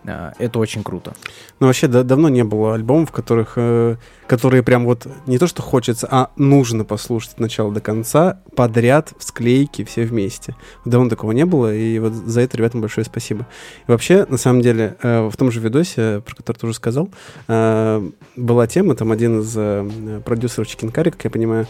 А, 0.05 0.33
Это 0.37 0.59
очень 0.59 0.83
круто. 0.83 1.13
Ну, 1.59 1.67
вообще, 1.67 1.87
да- 1.87 2.03
давно 2.03 2.29
не 2.29 2.43
было 2.43 2.75
альбомов, 2.75 3.11
которых, 3.11 3.53
э, 3.55 3.95
которые 4.27 4.63
прям 4.63 4.85
вот 4.85 5.07
не 5.27 5.37
то, 5.37 5.47
что 5.47 5.61
хочется, 5.61 6.07
а 6.11 6.31
нужно 6.35 6.83
послушать 6.83 7.33
от 7.33 7.39
начала 7.39 7.71
до 7.71 7.79
конца, 7.79 8.39
подряд, 8.55 9.13
в 9.17 9.23
склейке, 9.23 9.85
все 9.85 10.03
вместе. 10.03 10.55
Давно 10.85 11.09
такого 11.09 11.31
не 11.31 11.45
было, 11.45 11.73
и 11.73 11.99
вот 11.99 12.13
за 12.13 12.41
это 12.41 12.57
ребятам 12.57 12.81
большое 12.81 13.05
спасибо. 13.05 13.47
И 13.87 13.91
вообще, 13.91 14.25
на 14.27 14.37
самом 14.37 14.61
деле, 14.61 14.97
э, 15.01 15.27
в 15.29 15.37
том 15.37 15.51
же 15.51 15.59
видосе, 15.59 16.21
про 16.25 16.35
который 16.35 16.57
ты 16.57 16.67
уже 16.67 16.75
сказал, 16.75 17.09
э, 17.47 18.09
была 18.35 18.67
тема, 18.67 18.95
там 18.95 19.11
один 19.11 19.39
из 19.39 19.53
э, 19.55 20.21
продюсеров 20.25 20.67
Чикенкари, 20.67 21.11
как 21.11 21.23
я 21.23 21.29
понимаю, 21.29 21.67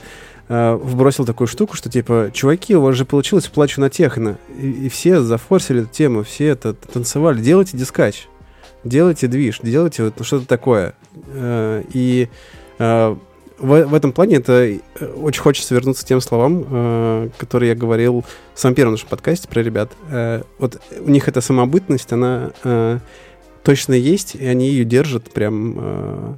э, 0.48 0.74
вбросил 0.76 1.26
такую 1.26 1.48
штуку, 1.48 1.76
что 1.76 1.90
типа, 1.90 2.32
чуваки, 2.34 2.76
у 2.76 2.82
вас 2.82 2.96
же 2.96 3.06
получилось 3.06 3.48
плачу 3.48 3.82
на 3.82 3.90
техно. 3.90 4.38
И, 4.60 4.86
и 4.86 4.90
все 4.90 5.22
зафорсили 5.22 5.82
эту 5.82 5.90
тему, 5.90 6.24
все 6.24 6.48
это 6.48 6.74
танцевали. 6.74 7.42
Делайте 7.42 7.78
дискач, 7.78 8.28
делайте 8.84 9.28
движ, 9.28 9.60
делайте 9.64 10.04
вот 10.04 10.26
что-то 10.26 10.46
такое. 10.48 10.96
Э, 11.28 11.84
И 11.94 12.30
э, 12.80 13.16
в, 13.60 13.86
в 13.86 13.94
этом 13.94 14.12
плане 14.12 14.38
это 14.38 14.54
э, 14.54 14.80
очень 15.22 15.42
хочется 15.42 15.74
вернуться 15.74 16.04
к 16.04 16.08
тем 16.08 16.22
словам, 16.22 16.66
э, 16.70 17.30
которые 17.38 17.70
я 17.70 17.76
говорил 17.76 18.26
в 18.54 18.60
самом 18.60 18.76
первом 18.76 18.94
нашем 18.94 19.10
подкасте 19.10 19.48
про 19.48 19.62
ребят. 19.62 19.92
Э, 20.10 20.42
Вот 20.60 20.82
у 21.00 21.10
них 21.10 21.28
эта 21.28 21.42
самобытность, 21.42 22.12
она 22.12 22.52
э, 22.64 23.00
точно 23.64 23.94
есть, 23.94 24.36
и 24.36 24.46
они 24.46 24.70
ее 24.70 24.86
держат 24.86 25.32
прям... 25.32 25.76
э, 25.78 26.34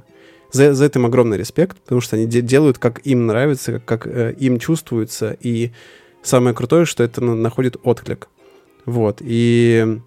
За, 0.52 0.74
за 0.74 0.84
это 0.84 0.98
им 0.98 1.06
огромный 1.06 1.36
респект, 1.38 1.78
потому 1.78 2.00
что 2.00 2.16
они 2.16 2.26
де- 2.26 2.40
делают, 2.42 2.78
как 2.78 3.00
им 3.06 3.26
нравится, 3.26 3.72
как, 3.80 3.84
как, 3.84 4.06
э, 4.06 4.34
им 4.38 4.58
чувствуется, 4.58 5.36
и 5.40 5.72
самое 6.22 6.54
крутое, 6.54 6.84
что 6.86 7.02
это 7.04 7.22
на- 7.22 7.34
находит 7.34 7.76
отклик. 7.82 8.28
Вот, 8.84 9.18
и 9.20 10.00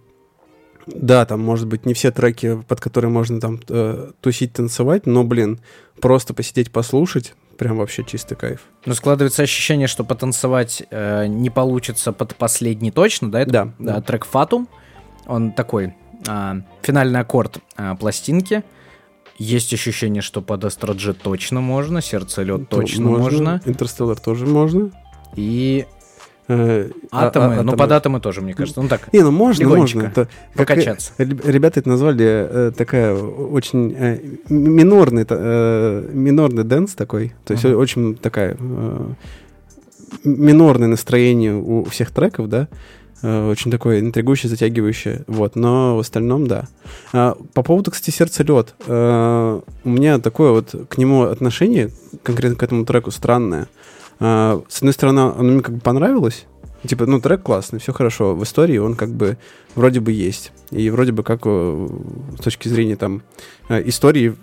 да, 0.88 1.26
там, 1.26 1.42
может 1.42 1.68
быть, 1.68 1.86
не 1.86 1.94
все 1.94 2.12
треки, 2.12 2.62
под 2.68 2.80
которые 2.82 3.12
можно 3.12 3.40
там 3.40 3.60
э, 3.70 4.12
тусить, 4.22 4.54
танцевать, 4.54 5.06
но, 5.06 5.24
блин, 5.24 5.60
просто 6.02 6.34
посидеть, 6.34 6.72
послушать, 6.72 7.34
прям 7.58 7.78
вообще 7.78 8.04
чистый 8.06 8.36
кайф. 8.36 8.62
Но 8.86 8.94
складывается 8.96 9.44
ощущение, 9.44 9.88
что 9.88 10.04
потанцевать 10.04 10.84
э, 10.90 11.28
не 11.28 11.50
получится 11.50 12.12
под 12.14 12.36
последний 12.36 12.92
точно, 12.92 13.30
да? 13.32 13.42
Это, 13.42 13.52
Да, 13.52 13.66
да, 13.78 13.94
да. 13.96 14.02
трек 14.02 14.26
Fatum. 14.32 14.68
Он 15.28 15.52
такой 15.52 15.94
а, 16.28 16.62
финальный 16.82 17.20
аккорд 17.20 17.60
а, 17.76 17.96
пластинки. 17.96 18.64
Есть 19.40 19.74
ощущение, 19.74 20.22
что 20.22 20.42
под 20.42 20.66
Астроджет 20.66 21.18
точно 21.22 21.62
можно, 21.62 22.02
сердце 22.02 22.46
То 22.46 22.58
точно 22.58 23.10
можно. 23.10 23.62
Интерстеллар 23.66 24.20
тоже 24.20 24.46
можно. 24.46 24.92
И 25.36 25.86
Э, 26.52 26.90
а- 27.12 27.28
атомы, 27.28 27.46
а- 27.46 27.50
ну 27.64 27.72
атомы- 27.74 27.78
под 27.78 27.92
атомы 27.92 28.20
тоже, 28.20 28.42
мне 28.42 28.54
кажется. 28.56 28.82
Ну 28.82 28.88
так, 28.90 29.14
Не, 29.14 29.22
ну 29.22 29.30
можно, 29.32 29.70
можно. 29.70 30.02
Это, 30.02 30.28
как, 30.56 30.68
покачаться. 30.68 31.14
э, 31.20 31.24
реб- 31.24 31.46
ребята 31.46 31.80
это 31.80 31.90
назвали 31.90 32.26
э, 32.26 32.72
такая 32.76 33.14
очень 33.16 33.94
э, 33.96 34.20
минорный, 34.50 35.26
э, 35.30 36.10
минорный 36.12 36.64
дэнс 36.64 36.96
такой. 36.96 37.34
То 37.46 37.54
есть 37.54 37.64
Мгм. 37.66 37.78
очень 37.78 38.16
такая 38.16 38.58
э, 38.60 39.10
минорное 40.24 40.88
настроение 40.88 41.54
у 41.56 41.84
всех 41.86 42.10
треков, 42.12 42.50
да. 42.50 42.68
Э, 43.22 43.50
очень 43.50 43.72
такое 43.72 44.00
интригующее, 44.00 44.50
затягивающее. 44.50 45.24
Вот, 45.28 45.56
но 45.56 45.96
в 45.96 46.00
остальном, 46.00 46.48
да. 46.48 46.68
А, 47.14 47.36
по 47.54 47.64
поводу, 47.64 47.92
кстати, 47.92 48.16
сердце 48.16 48.44
лед. 48.44 48.76
у 48.88 49.90
меня 49.90 50.20
такое 50.20 50.52
вот 50.52 50.76
к 50.90 50.98
нему 50.98 51.24
отношение, 51.24 51.92
конкретно 52.24 52.58
к 52.58 52.64
этому 52.64 52.86
треку, 52.86 53.12
странное. 53.12 53.68
А, 54.20 54.62
с 54.68 54.78
одной 54.78 54.94
стороны, 54.94 55.20
оно 55.20 55.44
мне 55.44 55.62
как 55.62 55.76
бы 55.76 55.82
понравилось. 55.82 56.46
Типа, 56.88 57.06
ну, 57.06 57.20
трек 57.20 57.44
классный, 57.44 57.80
все 57.80 57.92
хорошо. 57.92 58.36
В 58.36 58.44
истории 58.44 58.78
он 58.78 58.96
как 58.96 59.10
бы 59.10 59.38
вроде 59.76 60.00
бы 60.00 60.12
есть. 60.14 60.54
И 60.72 60.90
вроде 60.90 61.12
бы 61.12 61.24
как 61.24 61.42
э, 61.44 61.88
с 62.38 62.42
точки 62.42 62.70
зрения 62.70 62.96
там 62.96 63.22
э, 63.68 63.82
истории 63.88 64.36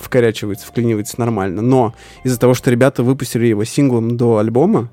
вкорячивается, 0.00 0.66
вклинивается 0.66 1.20
нормально. 1.20 1.60
Но 1.60 1.94
из-за 2.22 2.40
того, 2.40 2.54
что 2.54 2.70
ребята 2.70 3.02
выпустили 3.02 3.46
его 3.46 3.64
синглом 3.64 4.16
до 4.16 4.38
альбома, 4.38 4.88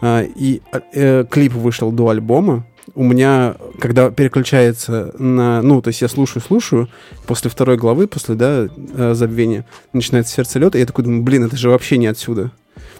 э, 0.00 0.28
и 0.34 0.62
э, 0.94 1.24
клип 1.30 1.52
вышел 1.52 1.92
до 1.92 2.08
альбома, 2.08 2.66
у 2.94 3.04
меня, 3.04 3.56
когда 3.80 4.10
переключается 4.10 5.14
на... 5.18 5.62
Ну, 5.62 5.82
то 5.82 5.88
есть 5.88 6.02
я 6.02 6.08
слушаю-слушаю, 6.08 6.88
после 7.26 7.50
второй 7.50 7.76
главы, 7.76 8.06
после, 8.06 8.34
да, 8.34 8.68
э, 8.68 9.14
забвения, 9.14 9.66
начинается 9.92 10.34
сердце 10.34 10.58
лед, 10.58 10.74
и 10.74 10.78
я 10.78 10.86
такой 10.86 11.04
думаю, 11.04 11.22
блин, 11.22 11.44
это 11.44 11.56
же 11.56 11.70
вообще 11.70 11.98
не 11.98 12.06
отсюда. 12.06 12.50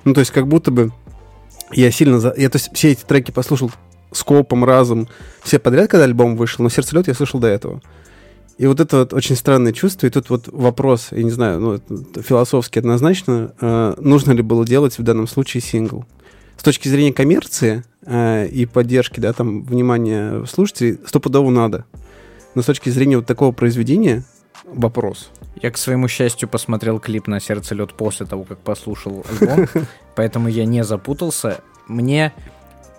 Ну, 0.05 0.15
то 0.15 0.21
есть 0.21 0.31
как 0.31 0.47
будто 0.47 0.71
бы 0.71 0.93
я 1.73 1.91
сильно... 1.91 2.21
За... 2.21 2.35
Я 2.37 2.51
то 2.51 2.57
есть 2.57 2.71
все 2.73 2.93
эти 2.93 3.05
треки 3.05 3.31
послушал 3.31 3.71
скопом, 4.13 4.65
разом, 4.65 5.09
все 5.43 5.59
подряд, 5.59 5.91
когда 5.91 6.05
альбом 6.05 6.37
вышел, 6.37 6.63
но 6.63 6.69
сердце 6.69 6.97
лед 6.97 7.09
я 7.09 7.15
слышал 7.15 7.41
до 7.41 7.49
этого. 7.49 7.81
И 8.59 8.67
вот 8.67 8.79
это 8.79 8.99
вот 8.99 9.15
очень 9.15 9.37
странное 9.37 9.73
чувство, 9.73 10.07
и 10.07 10.11
тут 10.11 10.29
вот 10.29 10.49
вопрос, 10.49 11.09
я 11.13 11.23
не 11.23 11.31
знаю, 11.31 11.61
ну, 11.61 11.81
философски 12.21 12.79
однозначно, 12.79 13.55
э, 13.61 13.95
нужно 13.99 14.33
ли 14.33 14.43
было 14.43 14.67
делать 14.67 14.99
в 14.99 15.03
данном 15.03 15.27
случае 15.27 15.63
сингл. 15.63 16.05
С 16.61 16.63
точки 16.63 16.89
зрения 16.89 17.15
коммерции 17.15 17.85
э, 18.05 18.47
и 18.49 18.67
поддержки, 18.67 19.19
да, 19.19 19.33
там, 19.33 19.63
внимания 19.63 20.45
слушателей, 20.45 20.99
стопудово 21.07 21.49
надо. 21.49 21.87
Но 22.55 22.61
с 22.61 22.67
точки 22.67 22.91
зрения 22.91 23.17
вот 23.17 23.25
такого 23.25 23.51
произведения, 23.51 24.25
вопрос. 24.67 25.31
Я, 25.63 25.71
к 25.71 25.79
своему 25.79 26.07
счастью, 26.07 26.51
посмотрел 26.51 27.01
клип 27.01 27.29
на 27.29 27.41
сердце 27.41 27.75
лед 27.75 27.95
после 27.95 28.27
того, 28.27 28.45
как 28.45 28.59
послушал 28.59 29.25
альбом, 29.31 29.69
поэтому 30.15 30.49
я 30.49 30.67
не 30.67 30.85
запутался. 30.85 31.63
Мне... 31.89 32.31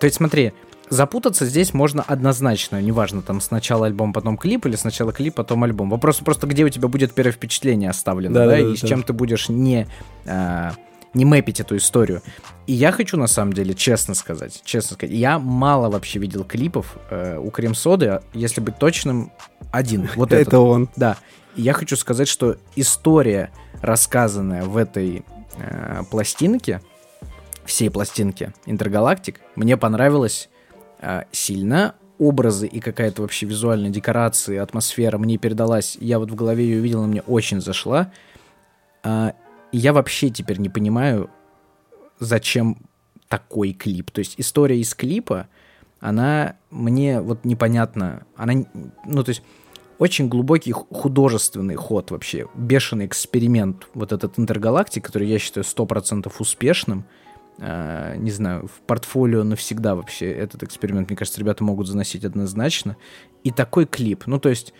То 0.00 0.06
есть 0.06 0.16
смотри, 0.16 0.54
запутаться 0.90 1.46
здесь 1.46 1.72
можно 1.72 2.02
однозначно, 2.02 2.82
неважно, 2.82 3.22
там 3.22 3.40
сначала 3.40 3.86
альбом, 3.86 4.12
потом 4.12 4.38
клип, 4.38 4.66
или 4.66 4.74
сначала 4.74 5.12
клип, 5.12 5.36
потом 5.36 5.62
альбом. 5.62 5.88
Вопрос 5.88 6.16
просто, 6.16 6.48
где 6.48 6.64
у 6.64 6.68
тебя 6.68 6.88
будет 6.88 7.14
первое 7.14 7.30
впечатление 7.30 7.90
оставлено, 7.90 8.34
да, 8.34 8.46
Да-да-да, 8.46 8.72
и 8.72 8.76
с 8.76 8.80
да. 8.80 8.88
чем 8.88 9.04
ты 9.04 9.12
будешь 9.12 9.48
не, 9.48 9.86
а, 10.26 10.72
не 11.14 11.24
мэпить 11.24 11.60
эту 11.60 11.76
историю. 11.76 12.22
И 12.66 12.72
я 12.72 12.92
хочу, 12.92 13.16
на 13.16 13.26
самом 13.26 13.52
деле, 13.52 13.74
честно 13.74 14.14
сказать, 14.14 14.62
честно 14.64 14.94
сказать, 14.94 15.14
я 15.14 15.38
мало 15.38 15.90
вообще 15.90 16.18
видел 16.18 16.44
клипов 16.44 16.96
э, 17.10 17.38
у 17.38 17.50
Крем-соды, 17.50 18.06
а 18.06 18.22
если 18.32 18.60
быть 18.60 18.78
точным, 18.78 19.32
один. 19.70 20.08
Вот 20.16 20.32
Это 20.32 20.60
он. 20.60 20.88
Да. 20.96 21.16
И 21.56 21.62
я 21.62 21.72
хочу 21.72 21.96
сказать, 21.96 22.28
что 22.28 22.56
история, 22.76 23.50
рассказанная 23.80 24.64
в 24.64 24.76
этой 24.76 25.24
э, 25.56 26.02
пластинке, 26.10 26.80
всей 27.64 27.90
пластинке 27.90 28.52
Интергалактик, 28.66 29.40
мне 29.56 29.76
понравилась 29.76 30.48
э, 31.00 31.22
сильно. 31.32 31.94
Образы 32.18 32.68
и 32.68 32.78
какая-то 32.78 33.22
вообще 33.22 33.46
визуальная 33.46 33.90
декорация, 33.90 34.62
атмосфера 34.62 35.18
мне 35.18 35.38
передалась. 35.38 35.96
Я 35.98 36.20
вот 36.20 36.30
в 36.30 36.36
голове 36.36 36.64
ее 36.64 36.78
увидел, 36.78 37.00
она 37.00 37.08
мне 37.08 37.22
очень 37.22 37.60
зашла. 37.60 38.12
Э, 39.02 39.32
и 39.32 39.51
я 39.72 39.92
вообще 39.92 40.30
теперь 40.30 40.58
не 40.58 40.68
понимаю, 40.68 41.30
зачем 42.18 42.78
такой 43.28 43.72
клип. 43.72 44.10
То 44.10 44.18
есть 44.18 44.34
история 44.38 44.78
из 44.78 44.94
клипа, 44.94 45.48
она 46.00 46.56
мне 46.70 47.20
вот 47.20 47.44
непонятна. 47.44 48.26
Она, 48.36 48.64
ну, 49.06 49.24
то 49.24 49.30
есть 49.30 49.42
очень 49.98 50.28
глубокий 50.28 50.72
художественный 50.72 51.76
ход 51.76 52.10
вообще, 52.10 52.48
бешеный 52.54 53.06
эксперимент, 53.06 53.86
вот 53.94 54.12
этот 54.12 54.38
интергалактик, 54.38 55.04
который 55.04 55.28
я 55.28 55.38
считаю 55.38 55.64
100% 55.64 56.30
успешным, 56.38 57.04
Uh, 57.58 58.16
не 58.16 58.30
знаю, 58.30 58.66
в 58.66 58.80
портфолио 58.86 59.44
навсегда 59.44 59.94
вообще 59.94 60.32
этот 60.32 60.62
эксперимент, 60.62 61.10
мне 61.10 61.16
кажется, 61.18 61.38
ребята 61.38 61.62
могут 61.62 61.86
заносить 61.86 62.24
однозначно. 62.24 62.96
И 63.44 63.50
такой 63.50 63.84
клип, 63.84 64.26
ну 64.26 64.40
то 64.40 64.48
есть 64.48 64.72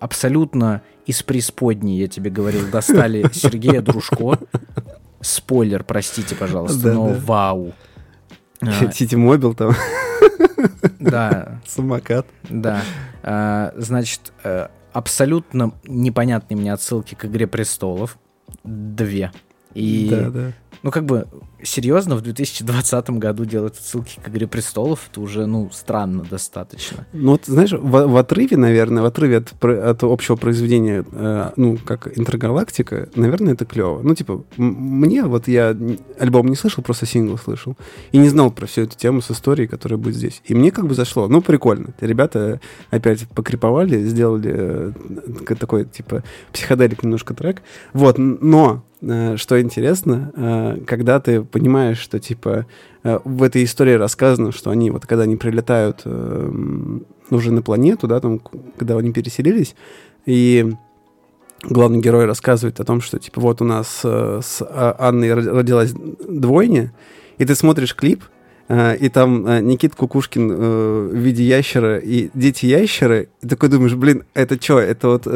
абсолютно 0.00 0.82
из 1.06 1.22
преисподней, 1.22 1.98
я 1.98 2.08
тебе 2.08 2.30
говорил, 2.30 2.68
достали 2.70 3.24
Сергея 3.32 3.80
Дружко. 3.80 4.38
Спойлер, 5.20 5.84
простите, 5.84 6.34
пожалуйста, 6.34 6.82
да, 6.82 6.94
но 6.94 7.08
да. 7.08 7.20
вау. 7.24 7.72
Сити 8.92 9.14
Мобил 9.14 9.54
там. 9.54 9.72
Да. 10.98 11.60
Самокат. 11.66 12.26
Да. 12.48 12.82
А, 13.24 13.72
значит, 13.76 14.32
э, 14.44 14.68
абсолютно 14.92 15.72
непонятные 15.84 16.56
мне 16.56 16.72
отсылки 16.72 17.16
к 17.16 17.24
«Игре 17.24 17.48
престолов». 17.48 18.18
Две. 18.62 19.32
И, 19.74 20.08
да, 20.08 20.30
да. 20.30 20.52
Ну, 20.82 20.90
как 20.90 21.04
бы, 21.04 21.26
серьезно, 21.62 22.16
в 22.16 22.22
2020 22.22 23.10
году 23.10 23.44
делать 23.44 23.78
отсылки 23.78 24.18
к 24.20 24.28
«Игре 24.28 24.46
престолов» 24.46 25.08
это 25.10 25.20
уже, 25.20 25.46
ну, 25.46 25.70
странно 25.72 26.24
достаточно. 26.28 27.06
Ну, 27.12 27.32
вот, 27.32 27.46
знаешь, 27.46 27.72
в, 27.72 28.06
в 28.06 28.16
отрыве, 28.16 28.56
наверное, 28.56 29.02
в 29.02 29.06
отрыве 29.06 29.38
от, 29.38 29.64
от 29.64 30.02
общего 30.02 30.36
произведения, 30.36 31.04
э, 31.12 31.50
ну, 31.56 31.78
как 31.84 32.18
«Интергалактика», 32.18 33.08
наверное, 33.14 33.54
это 33.54 33.64
клево. 33.64 34.00
Ну, 34.02 34.14
типа, 34.14 34.42
мне, 34.56 35.24
вот 35.24 35.46
я 35.46 35.76
альбом 36.18 36.48
не 36.48 36.56
слышал, 36.56 36.82
просто 36.82 37.06
сингл 37.06 37.38
слышал, 37.38 37.76
и 38.10 38.18
не 38.18 38.28
знал 38.28 38.50
про 38.50 38.66
всю 38.66 38.82
эту 38.82 38.96
тему 38.96 39.22
с 39.22 39.30
историей, 39.30 39.68
которая 39.68 39.98
будет 39.98 40.16
здесь. 40.16 40.42
И 40.44 40.54
мне 40.54 40.72
как 40.72 40.86
бы 40.86 40.94
зашло. 40.94 41.28
Ну, 41.28 41.42
прикольно. 41.42 41.94
Ребята 42.00 42.60
опять 42.90 43.28
покриповали, 43.28 44.04
сделали 44.04 44.52
э, 45.48 45.54
такой, 45.54 45.84
типа, 45.84 46.24
психоделик 46.52 47.04
немножко 47.04 47.34
трек. 47.34 47.62
Вот, 47.92 48.18
но 48.18 48.82
что 49.02 49.60
интересно, 49.60 50.32
э, 50.36 50.78
когда 50.86 51.18
ты 51.18 51.42
понимаешь, 51.42 51.98
что, 51.98 52.20
типа, 52.20 52.66
э, 53.02 53.18
в 53.24 53.42
этой 53.42 53.64
истории 53.64 53.94
рассказано, 53.94 54.52
что 54.52 54.70
они, 54.70 54.90
вот 54.92 55.06
когда 55.06 55.24
они 55.24 55.36
прилетают 55.36 56.04
уже 57.30 57.52
на 57.52 57.62
планету, 57.62 58.06
да, 58.06 58.20
там, 58.20 58.40
когда 58.76 58.96
они 58.96 59.12
переселились, 59.12 59.74
и 60.24 60.72
главный 61.64 62.00
герой 62.00 62.26
рассказывает 62.26 62.78
о 62.78 62.84
том, 62.84 63.00
что, 63.00 63.18
типа, 63.18 63.40
вот 63.40 63.60
у 63.60 63.64
нас 63.64 63.88
с 63.88 64.04
а, 64.60 64.96
Анной 64.98 65.34
родилась 65.34 65.92
двойня, 65.92 66.92
и 67.38 67.44
ты 67.44 67.54
смотришь 67.56 67.96
клип, 67.96 68.22
и 68.68 69.10
там 69.12 69.66
Никит 69.66 69.96
Кукушкин 69.96 70.52
в 70.52 71.14
виде 71.14 71.42
ящера 71.42 71.98
и 71.98 72.30
дети 72.34 72.66
ящеры, 72.66 73.28
и 73.42 73.48
такой 73.48 73.68
думаешь, 73.68 73.94
блин, 73.94 74.24
это 74.34 74.62
что, 74.62 74.78
это 74.78 75.08
вот 75.08 75.26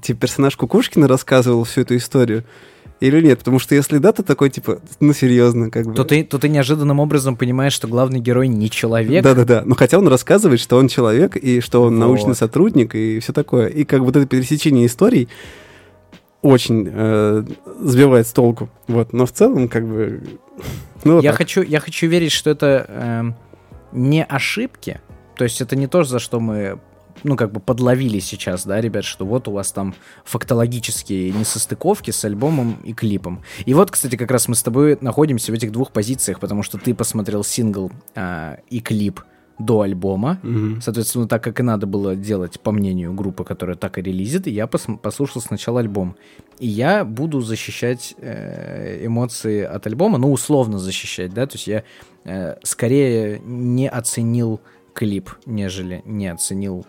типа, 0.00 0.20
персонаж 0.20 0.56
Кукушкина 0.56 1.08
рассказывал 1.08 1.64
всю 1.64 1.82
эту 1.82 1.96
историю? 1.96 2.44
Или 3.00 3.22
нет? 3.22 3.38
Потому 3.38 3.58
что 3.58 3.74
если 3.74 3.96
да, 3.96 4.12
то 4.12 4.22
такой, 4.22 4.50
типа, 4.50 4.80
ну, 5.00 5.14
серьезно, 5.14 5.70
как 5.70 5.86
бы. 5.86 5.94
То 5.94 6.04
ты, 6.04 6.22
то 6.22 6.38
ты 6.38 6.50
неожиданным 6.50 7.00
образом 7.00 7.34
понимаешь, 7.34 7.72
что 7.72 7.88
главный 7.88 8.20
герой 8.20 8.46
не 8.46 8.68
человек. 8.68 9.24
Да-да-да. 9.24 9.62
Но 9.64 9.74
хотя 9.74 9.98
он 9.98 10.06
рассказывает, 10.06 10.60
что 10.60 10.76
он 10.76 10.88
человек, 10.88 11.36
и 11.36 11.60
что 11.60 11.82
он 11.82 11.94
вот. 11.94 12.00
научный 12.00 12.34
сотрудник, 12.34 12.94
и 12.94 13.18
все 13.20 13.32
такое. 13.32 13.68
И 13.68 13.84
как 13.84 14.00
бы 14.00 14.06
вот 14.06 14.16
это 14.16 14.26
пересечение 14.26 14.86
историй 14.86 15.28
очень 16.42 16.90
э, 16.92 17.44
сбивает 17.80 18.26
с 18.26 18.32
толку. 18.32 18.68
Вот. 18.86 19.14
Но 19.14 19.24
в 19.24 19.32
целом, 19.32 19.68
как 19.68 19.86
бы... 19.86 20.22
Ну, 21.04 21.14
вот 21.16 21.24
я, 21.24 21.32
хочу, 21.32 21.62
я 21.62 21.80
хочу 21.80 22.06
верить, 22.06 22.32
что 22.32 22.50
это 22.50 22.84
э, 22.86 23.22
не 23.92 24.22
ошибки, 24.22 25.00
то 25.36 25.44
есть 25.44 25.62
это 25.62 25.74
не 25.74 25.86
то, 25.86 26.04
за 26.04 26.18
что 26.18 26.38
мы 26.38 26.78
ну, 27.24 27.36
как 27.36 27.52
бы 27.52 27.60
подловили 27.60 28.18
сейчас, 28.18 28.64
да, 28.64 28.80
ребят, 28.80 29.04
что 29.04 29.24
вот 29.24 29.48
у 29.48 29.52
вас 29.52 29.72
там 29.72 29.94
фактологические 30.24 31.32
несостыковки 31.32 32.10
с 32.10 32.24
альбомом 32.24 32.78
и 32.84 32.92
клипом. 32.92 33.42
И 33.64 33.74
вот, 33.74 33.90
кстати, 33.90 34.16
как 34.16 34.30
раз 34.30 34.48
мы 34.48 34.54
с 34.54 34.62
тобой 34.62 34.98
находимся 35.00 35.52
в 35.52 35.54
этих 35.54 35.72
двух 35.72 35.90
позициях, 35.92 36.40
потому 36.40 36.62
что 36.62 36.78
ты 36.78 36.94
посмотрел 36.94 37.44
сингл 37.44 37.90
а, 38.14 38.58
и 38.70 38.80
клип 38.80 39.20
до 39.60 39.82
альбома. 39.82 40.40
Mm-hmm. 40.42 40.80
Соответственно, 40.80 41.28
так 41.28 41.44
как 41.44 41.60
и 41.60 41.62
надо 41.62 41.86
было 41.86 42.16
делать, 42.16 42.58
по 42.60 42.72
мнению 42.72 43.12
группы, 43.12 43.44
которая 43.44 43.76
так 43.76 43.98
и 43.98 44.02
релизит, 44.02 44.46
я 44.46 44.64
пос- 44.64 44.96
послушал 44.98 45.42
сначала 45.42 45.80
альбом. 45.80 46.16
И 46.58 46.66
я 46.66 47.04
буду 47.04 47.40
защищать 47.40 48.14
э, 48.18 49.04
эмоции 49.04 49.62
от 49.62 49.86
альбома, 49.86 50.18
ну, 50.18 50.32
условно 50.32 50.78
защищать, 50.78 51.32
да, 51.34 51.46
то 51.46 51.56
есть 51.56 51.66
я 51.66 51.84
э, 52.24 52.56
скорее 52.62 53.40
не 53.44 53.88
оценил 53.88 54.60
клип, 54.94 55.30
нежели 55.46 56.02
не 56.04 56.28
оценил 56.28 56.86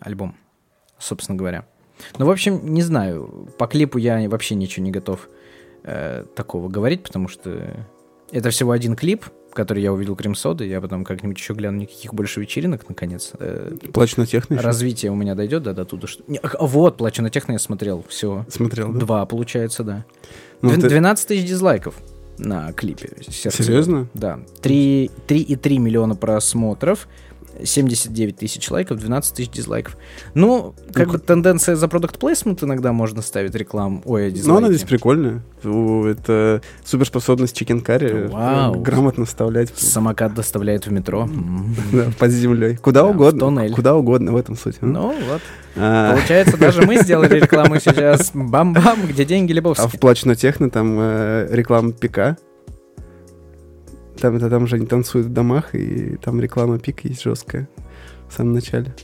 альбом, 0.00 0.36
собственно 0.98 1.36
говоря. 1.36 1.64
Ну, 2.18 2.26
в 2.26 2.30
общем, 2.30 2.74
не 2.74 2.82
знаю, 2.82 3.48
по 3.58 3.66
клипу 3.66 3.98
я 3.98 4.28
вообще 4.28 4.54
ничего 4.54 4.84
не 4.84 4.90
готов 4.90 5.28
э, 5.84 6.24
такого 6.34 6.68
говорить, 6.68 7.02
потому 7.02 7.28
что 7.28 7.86
это 8.30 8.50
всего 8.50 8.72
один 8.72 8.96
клип, 8.96 9.26
который 9.52 9.82
я 9.82 9.92
увидел 9.92 10.16
Крем 10.16 10.34
Соды, 10.34 10.66
я 10.66 10.80
потом 10.80 11.04
как-нибудь 11.04 11.38
еще 11.38 11.54
гляну 11.54 11.78
никаких 11.78 12.14
больше 12.14 12.40
вечеринок, 12.40 12.88
наконец. 12.88 13.32
Э, 13.38 13.74
Плачу 13.92 14.20
на 14.20 14.26
техно 14.26 14.60
Развитие 14.60 15.12
у 15.12 15.14
меня 15.14 15.34
дойдет, 15.34 15.62
да, 15.62 15.74
до 15.74 15.84
туда. 15.84 16.06
Что... 16.06 16.24
Не, 16.26 16.38
а, 16.38 16.66
вот, 16.66 16.96
Плачу 16.96 17.22
на 17.22 17.30
техно 17.30 17.52
я 17.52 17.58
смотрел, 17.58 18.04
все. 18.08 18.46
Смотрел, 18.48 18.92
да? 18.92 19.00
Два, 19.00 19.26
получается, 19.26 19.84
да. 19.84 20.04
Ну, 20.62 20.74
12 20.76 21.28
ты... 21.28 21.34
тысяч 21.34 21.48
дизлайков 21.48 21.94
на 22.38 22.72
клипе. 22.72 23.10
Сердце. 23.28 23.62
Серьезно? 23.62 24.08
Да. 24.14 24.40
3,3 24.62 25.78
миллиона 25.78 26.16
просмотров, 26.16 27.06
79 27.64 28.36
тысяч 28.36 28.70
лайков, 28.70 28.98
12 28.98 29.34
тысяч 29.34 29.50
дизлайков. 29.50 29.96
Ну, 30.34 30.74
как 30.92 31.06
ну, 31.06 31.12
бы 31.14 31.18
тенденция 31.18 31.76
за 31.76 31.88
продукт 31.88 32.18
плейсмент 32.18 32.62
иногда 32.62 32.92
можно 32.92 33.22
ставить 33.22 33.54
рекламу. 33.54 34.02
Ой, 34.04 34.30
дизлайки. 34.30 34.48
Ну, 34.48 34.56
она 34.56 34.68
здесь 34.74 34.88
прикольная. 34.88 35.42
Это 35.62 36.62
суперспособность 36.84 37.56
чикен 37.56 37.80
карри. 37.80 38.26
Вау. 38.26 38.80
Грамотно 38.80 39.24
вставлять. 39.24 39.70
Самокат 39.76 40.34
доставляет 40.34 40.86
в 40.86 40.92
метро. 40.92 41.28
Да, 41.92 42.06
под 42.18 42.30
землей. 42.30 42.76
Куда 42.76 43.04
угодно. 43.04 43.68
Куда 43.70 43.94
угодно, 43.94 44.32
в 44.32 44.36
этом 44.36 44.56
суть. 44.56 44.76
Ну, 44.80 45.14
вот. 45.28 45.42
А. 45.76 46.14
Получается, 46.14 46.56
даже 46.58 46.82
мы 46.82 46.96
сделали 46.96 47.40
рекламу 47.40 47.80
сейчас. 47.80 48.30
Бам-бам, 48.34 49.06
где 49.08 49.24
деньги 49.24 49.52
Лебовски. 49.52 49.82
А 49.82 49.88
в 49.88 49.98
Плачно 49.98 50.34
Техно 50.34 50.68
там 50.70 50.96
э, 50.98 51.48
реклама 51.50 51.92
пика 51.92 52.36
там, 54.22 54.36
это, 54.36 54.48
там 54.48 54.68
же 54.68 54.76
они 54.76 54.86
танцуют 54.86 55.26
в 55.26 55.32
домах, 55.32 55.74
и 55.74 56.16
там 56.16 56.40
реклама 56.40 56.78
пик 56.78 57.04
есть 57.04 57.22
жесткая 57.22 57.68
в 58.28 58.32
самом 58.32 58.54
начале. 58.54 58.94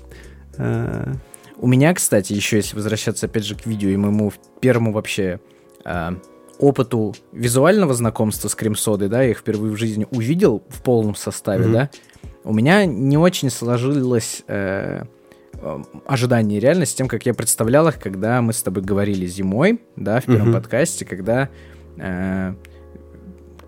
А... 0.56 1.12
У 1.60 1.66
меня, 1.66 1.92
кстати, 1.92 2.32
еще 2.32 2.58
если 2.58 2.76
возвращаться 2.76 3.26
опять 3.26 3.44
же 3.44 3.56
к 3.56 3.66
видео 3.66 3.88
и 3.88 3.96
моему 3.96 4.32
первому 4.60 4.92
вообще 4.92 5.40
а, 5.84 6.14
опыту 6.60 7.16
визуального 7.32 7.94
знакомства 7.94 8.46
с 8.46 8.54
крем-содой, 8.54 9.08
да, 9.08 9.22
я 9.22 9.30
их 9.32 9.38
впервые 9.38 9.72
в 9.72 9.76
жизни 9.76 10.06
увидел 10.12 10.62
в 10.68 10.82
полном 10.82 11.16
составе, 11.16 11.64
mm-hmm. 11.64 11.72
да, 11.72 11.90
у 12.44 12.54
меня 12.54 12.86
не 12.86 13.18
очень 13.18 13.50
сложилось 13.50 14.44
э, 14.46 15.02
ожидание 16.06 16.60
реальность 16.60 16.92
с 16.92 16.94
тем, 16.94 17.08
как 17.08 17.26
я 17.26 17.34
представлял 17.34 17.88
их, 17.88 17.98
когда 17.98 18.40
мы 18.40 18.52
с 18.52 18.62
тобой 18.62 18.84
говорили 18.84 19.26
зимой, 19.26 19.80
да, 19.96 20.20
в 20.20 20.26
первом 20.26 20.50
mm-hmm. 20.50 20.52
подкасте, 20.52 21.04
когда 21.04 21.48
э, 21.96 22.54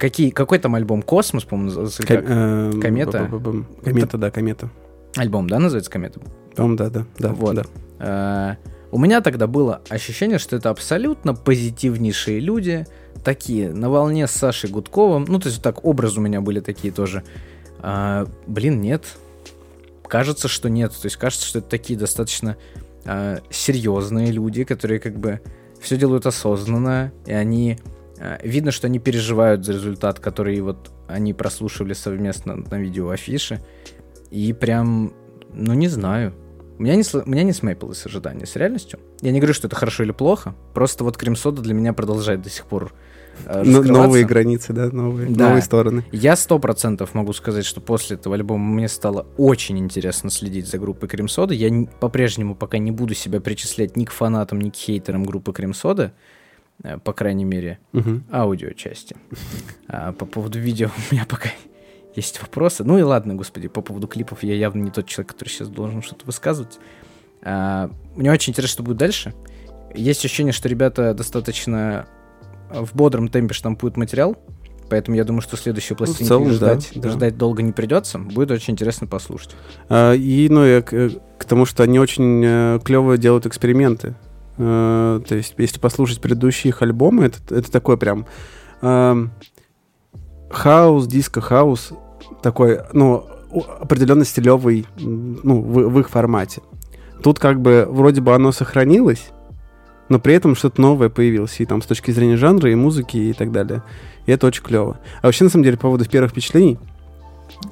Какие, 0.00 0.30
какой 0.30 0.58
там 0.58 0.74
альбом? 0.74 1.02
Космос, 1.02 1.44
по-моему, 1.44 1.86
эм, 2.08 2.80
Комета? 2.80 3.30
Комета, 3.84 4.16
да, 4.16 4.30
Комета. 4.30 4.70
Альбом, 5.14 5.46
да, 5.46 5.58
называется 5.58 5.90
Комета? 5.90 6.20
По-моему, 6.56 6.78
да, 6.78 6.88
да, 6.88 7.04
да. 7.18 7.28
Вот. 7.34 7.54
Да. 7.56 7.64
А, 7.98 8.56
у 8.92 8.98
меня 8.98 9.20
тогда 9.20 9.46
было 9.46 9.82
ощущение, 9.90 10.38
что 10.38 10.56
это 10.56 10.70
абсолютно 10.70 11.34
позитивнейшие 11.34 12.40
люди, 12.40 12.86
такие, 13.22 13.74
на 13.74 13.90
волне 13.90 14.26
с 14.26 14.30
Сашей 14.30 14.70
Гудковым. 14.70 15.26
Ну, 15.28 15.38
то 15.38 15.48
есть, 15.48 15.62
так, 15.62 15.84
образы 15.84 16.18
у 16.18 16.22
меня 16.22 16.40
были 16.40 16.60
такие 16.60 16.94
тоже. 16.94 17.22
А, 17.80 18.26
блин, 18.46 18.80
нет. 18.80 19.04
Кажется, 20.08 20.48
что 20.48 20.70
нет. 20.70 20.92
То 20.92 21.06
есть, 21.08 21.16
кажется, 21.16 21.44
что 21.44 21.58
это 21.58 21.68
такие 21.68 21.98
достаточно 21.98 22.56
а, 23.04 23.40
серьезные 23.50 24.32
люди, 24.32 24.64
которые 24.64 24.98
как 24.98 25.18
бы 25.18 25.42
все 25.78 25.98
делают 25.98 26.24
осознанно, 26.24 27.12
и 27.26 27.32
они... 27.32 27.78
Э, 28.20 28.38
видно, 28.42 28.70
что 28.70 28.86
они 28.86 28.98
переживают 28.98 29.64
за 29.64 29.72
результат, 29.72 30.20
который 30.20 30.60
вот 30.60 30.90
они 31.08 31.32
прослушивали 31.32 31.94
совместно 31.94 32.56
на 32.56 32.78
видео 32.78 33.08
афиши. 33.08 33.60
И 34.30 34.52
прям, 34.52 35.12
ну 35.52 35.72
не 35.72 35.88
знаю. 35.88 36.34
У 36.78 36.82
меня 36.82 36.96
не, 36.96 37.04
у 37.12 37.28
меня 37.28 37.42
не 37.42 37.52
смейпилось 37.52 38.06
ожидание 38.06 38.46
с 38.46 38.56
реальностью. 38.56 39.00
Я 39.20 39.32
не 39.32 39.40
говорю, 39.40 39.52
что 39.52 39.66
это 39.66 39.76
хорошо 39.76 40.02
или 40.02 40.12
плохо. 40.12 40.54
Просто 40.72 41.04
вот 41.04 41.16
крем-сода 41.16 41.60
для 41.60 41.74
меня 41.74 41.92
продолжает 41.92 42.40
до 42.42 42.48
сих 42.48 42.64
пор 42.66 42.94
э, 43.44 43.62
Новые 43.64 44.24
границы, 44.24 44.72
да, 44.72 44.88
новые, 44.90 45.28
да. 45.28 45.46
новые 45.46 45.62
стороны. 45.62 46.04
Я 46.12 46.36
сто 46.36 46.58
процентов 46.58 47.14
могу 47.14 47.32
сказать, 47.32 47.66
что 47.66 47.80
после 47.80 48.16
этого 48.16 48.34
альбома 48.34 48.64
мне 48.64 48.88
стало 48.88 49.26
очень 49.36 49.78
интересно 49.78 50.30
следить 50.30 50.68
за 50.68 50.78
группой 50.78 51.08
Крем-сода. 51.08 51.52
Я 51.52 51.86
по-прежнему 52.00 52.54
пока 52.54 52.78
не 52.78 52.90
буду 52.90 53.14
себя 53.14 53.40
причислять 53.40 53.96
ни 53.96 54.04
к 54.04 54.10
фанатам, 54.10 54.60
ни 54.60 54.70
к 54.70 54.76
хейтерам 54.76 55.24
группы 55.24 55.52
Крем-сода. 55.52 56.12
Э, 56.82 56.98
по 56.98 57.12
крайней 57.12 57.44
мере, 57.44 57.78
угу. 57.92 58.20
аудиочасти. 58.32 59.16
А 59.88 60.12
по 60.12 60.24
поводу 60.26 60.58
видео 60.58 60.88
у 61.10 61.14
меня 61.14 61.26
пока 61.26 61.50
есть 62.14 62.40
вопросы. 62.40 62.84
Ну 62.84 62.98
и 62.98 63.02
ладно, 63.02 63.34
господи, 63.34 63.68
по 63.68 63.82
поводу 63.82 64.08
клипов 64.08 64.42
я 64.42 64.54
явно 64.54 64.82
не 64.82 64.90
тот 64.90 65.06
человек, 65.06 65.32
который 65.32 65.48
сейчас 65.48 65.68
должен 65.68 66.02
что-то 66.02 66.26
высказывать. 66.26 66.78
А, 67.42 67.90
мне 68.16 68.32
очень 68.32 68.52
интересно, 68.52 68.72
что 68.72 68.82
будет 68.82 68.96
дальше. 68.96 69.34
Есть 69.94 70.24
ощущение, 70.24 70.52
что 70.52 70.68
ребята 70.68 71.14
достаточно 71.14 72.06
в 72.70 72.94
бодром 72.94 73.28
темпе 73.28 73.54
штампуют 73.54 73.96
материал, 73.96 74.36
поэтому 74.88 75.16
я 75.16 75.24
думаю, 75.24 75.42
что 75.42 75.56
следующую 75.56 75.98
пластинку 75.98 76.22
ну, 76.22 76.28
целом, 76.28 76.50
ждать, 76.52 76.90
да, 76.94 77.10
ждать 77.10 77.36
долго 77.36 77.62
не 77.62 77.72
придется. 77.72 78.18
Будет 78.18 78.52
очень 78.52 78.74
интересно 78.74 79.06
послушать. 79.06 79.54
А, 79.88 80.14
и, 80.14 80.48
ну, 80.48 80.64
и 80.64 80.80
к, 80.80 81.10
к 81.38 81.44
тому, 81.44 81.66
что 81.66 81.82
они 81.82 81.98
очень 81.98 82.42
э, 82.44 82.80
клево 82.82 83.18
делают 83.18 83.46
эксперименты. 83.46 84.14
А, 84.60 85.20
то 85.20 85.34
есть, 85.34 85.54
если 85.56 85.78
послушать 85.78 86.20
предыдущие 86.20 86.70
их 86.70 86.82
альбомы, 86.82 87.24
это, 87.24 87.38
это 87.54 87.70
такой 87.70 87.96
прям... 87.96 88.26
А, 88.82 89.16
хаус, 90.50 91.06
диско-хаус, 91.06 91.92
такой, 92.42 92.80
ну, 92.92 93.24
определенно 93.80 94.24
стилевый, 94.24 94.86
ну, 94.98 95.62
в, 95.62 95.88
в 95.88 96.00
их 96.00 96.10
формате. 96.10 96.60
Тут 97.22 97.38
как 97.38 97.60
бы 97.60 97.86
вроде 97.88 98.20
бы 98.20 98.34
оно 98.34 98.52
сохранилось, 98.52 99.30
но 100.08 100.18
при 100.18 100.34
этом 100.34 100.56
что-то 100.56 100.80
новое 100.80 101.08
появилось, 101.08 101.60
и 101.60 101.66
там 101.66 101.82
с 101.82 101.86
точки 101.86 102.10
зрения 102.10 102.36
жанра, 102.36 102.70
и 102.70 102.74
музыки, 102.74 103.16
и 103.16 103.32
так 103.32 103.52
далее. 103.52 103.82
И 104.26 104.32
это 104.32 104.46
очень 104.46 104.62
клево. 104.62 104.98
А 105.22 105.26
вообще, 105.26 105.44
на 105.44 105.50
самом 105.50 105.64
деле, 105.64 105.76
по 105.76 105.82
поводу 105.82 106.04
первых 106.04 106.32
впечатлений, 106.32 106.78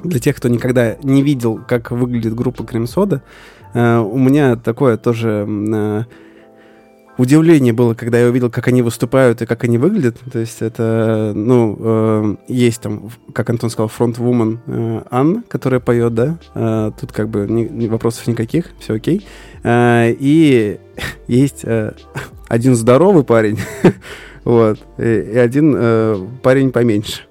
для 0.05 0.21
тех, 0.21 0.37
кто 0.37 0.49
никогда 0.49 0.97
не 1.03 1.23
видел, 1.23 1.61
как 1.67 1.91
выглядит 1.91 2.35
группа 2.35 2.65
Крем-Сода, 2.65 3.23
э, 3.75 3.99
у 3.99 4.19
меня 4.19 4.57
такое 4.57 4.97
тоже... 4.97 5.47
Э, 5.49 6.05
удивление 7.19 7.73
было, 7.73 7.95
когда 7.95 8.19
я 8.19 8.29
увидел, 8.29 8.49
как 8.49 8.69
они 8.69 8.81
выступают 8.81 9.43
и 9.43 9.47
как 9.47 9.65
они 9.65 9.77
выглядят. 9.77 10.17
То 10.33 10.39
есть 10.39 10.63
это, 10.63 11.33
ну, 11.35 11.77
э, 11.79 12.37
есть 12.47 12.81
там, 12.81 13.11
как 13.35 13.51
Антон 13.51 13.69
сказал, 13.71 13.89
фронт-вумен 13.89 14.61
э, 14.67 15.03
Анна, 15.11 15.43
которая 15.49 15.81
поет, 15.81 16.15
да. 16.15 16.39
Э, 16.55 16.93
тут 16.99 17.13
как 17.13 17.29
бы 17.29 17.47
ни, 17.49 17.65
ни 17.65 17.89
вопросов 17.89 18.27
никаких, 18.29 18.71
все 18.79 18.95
окей. 18.95 19.27
Э, 19.65 20.11
и 20.19 20.79
есть 21.27 21.65
э, 21.65 21.93
один 22.49 22.77
здоровый 22.77 23.25
парень, 23.25 23.59
вот, 24.45 24.79
и, 24.97 25.31
и 25.35 25.37
один 25.37 25.75
э, 25.77 26.27
парень 26.43 26.71
поменьше. 26.71 27.23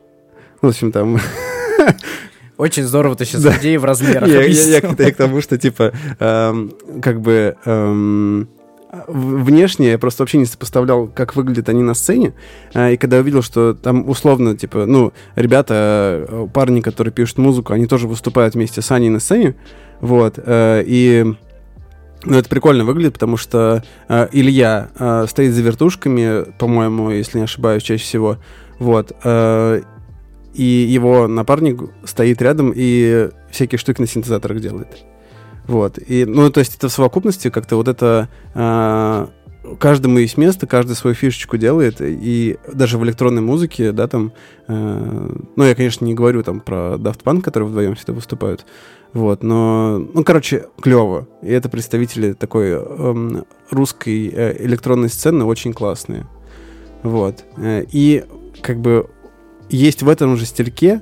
В 0.61 0.67
общем, 0.67 0.91
там... 0.91 1.17
Очень 2.57 2.83
здорово 2.83 3.15
ты 3.15 3.23
сейчас 3.23 3.43
да. 3.43 3.53
людей 3.53 3.77
в 3.77 3.85
размерах 3.85 4.27
я, 4.27 4.41
я, 4.41 4.45
я, 4.45 4.79
я, 4.79 4.95
я 4.97 5.11
к 5.11 5.15
тому, 5.15 5.41
что, 5.41 5.59
типа, 5.59 5.93
эм, 6.19 6.73
как 7.03 7.21
бы... 7.21 7.55
Эм, 7.65 8.49
внешне 9.07 9.91
я 9.91 9.97
просто 9.97 10.23
вообще 10.23 10.37
не 10.37 10.45
сопоставлял, 10.45 11.07
как 11.07 11.35
выглядят 11.35 11.69
они 11.69 11.83
на 11.83 11.93
сцене. 11.93 12.33
А, 12.73 12.91
и 12.91 12.97
когда 12.97 13.17
увидел, 13.17 13.41
что 13.41 13.73
там 13.73 14.07
условно, 14.09 14.55
типа, 14.55 14.85
ну, 14.85 15.13
ребята, 15.35 16.25
э, 16.27 16.47
парни, 16.53 16.81
которые 16.81 17.11
пишут 17.13 17.37
музыку, 17.37 17.73
они 17.73 17.85
тоже 17.85 18.07
выступают 18.07 18.55
вместе 18.55 18.81
с 18.81 18.91
Аней 18.91 19.09
на 19.09 19.19
сцене. 19.19 19.55
Вот. 19.99 20.35
Э, 20.37 20.83
и 20.85 21.25
ну, 22.23 22.37
это 22.37 22.49
прикольно 22.49 22.85
выглядит, 22.85 23.13
потому 23.13 23.37
что 23.37 23.83
э, 24.07 24.27
Илья 24.31 24.89
стоит 25.27 25.53
за 25.53 25.61
вертушками, 25.61 26.51
по-моему, 26.57 27.11
если 27.11 27.39
не 27.39 27.43
ошибаюсь, 27.43 27.83
чаще 27.83 28.03
всего. 28.03 28.37
Вот. 28.79 29.11
И 30.53 30.63
его 30.63 31.27
напарник 31.27 31.81
стоит 32.03 32.41
рядом 32.41 32.73
и 32.75 33.29
всякие 33.51 33.77
штуки 33.77 34.01
на 34.01 34.07
синтезаторах 34.07 34.59
делает. 34.59 35.05
Вот. 35.67 35.99
И, 35.99 36.25
ну, 36.25 36.49
то 36.49 36.59
есть 36.59 36.75
это 36.75 36.89
в 36.89 36.91
совокупности 36.91 37.49
как-то 37.49 37.75
вот 37.75 37.87
это... 37.87 38.29
Э, 38.55 39.27
каждому 39.79 40.19
есть 40.19 40.37
место, 40.37 40.67
каждый 40.67 40.95
свою 40.95 41.15
фишечку 41.15 41.57
делает, 41.57 41.97
и 41.99 42.57
даже 42.71 42.97
в 42.97 43.03
электронной 43.03 43.41
музыке, 43.41 43.91
да, 43.91 44.07
там, 44.07 44.31
э, 44.67 45.29
ну, 45.55 45.63
я, 45.63 45.75
конечно, 45.75 46.05
не 46.05 46.13
говорю 46.13 46.43
там 46.43 46.61
про 46.61 46.95
Daft 46.95 47.23
Punk, 47.23 47.41
которые 47.41 47.69
вдвоем 47.69 47.95
всегда 47.95 48.13
выступают, 48.13 48.65
вот, 49.13 49.43
но, 49.43 49.99
ну, 50.13 50.23
короче, 50.23 50.67
клево, 50.81 51.27
и 51.41 51.51
это 51.51 51.69
представители 51.69 52.33
такой 52.33 52.69
э, 52.71 53.43
русской 53.69 54.31
э, 54.33 54.65
электронной 54.65 55.09
сцены 55.09 55.43
очень 55.43 55.73
классные, 55.73 56.27
вот, 57.03 57.43
э, 57.57 57.83
и 57.91 58.23
как 58.61 58.79
бы 58.79 59.09
есть 59.69 60.01
в 60.01 60.09
этом 60.09 60.37
же 60.37 60.45
стильке 60.45 61.01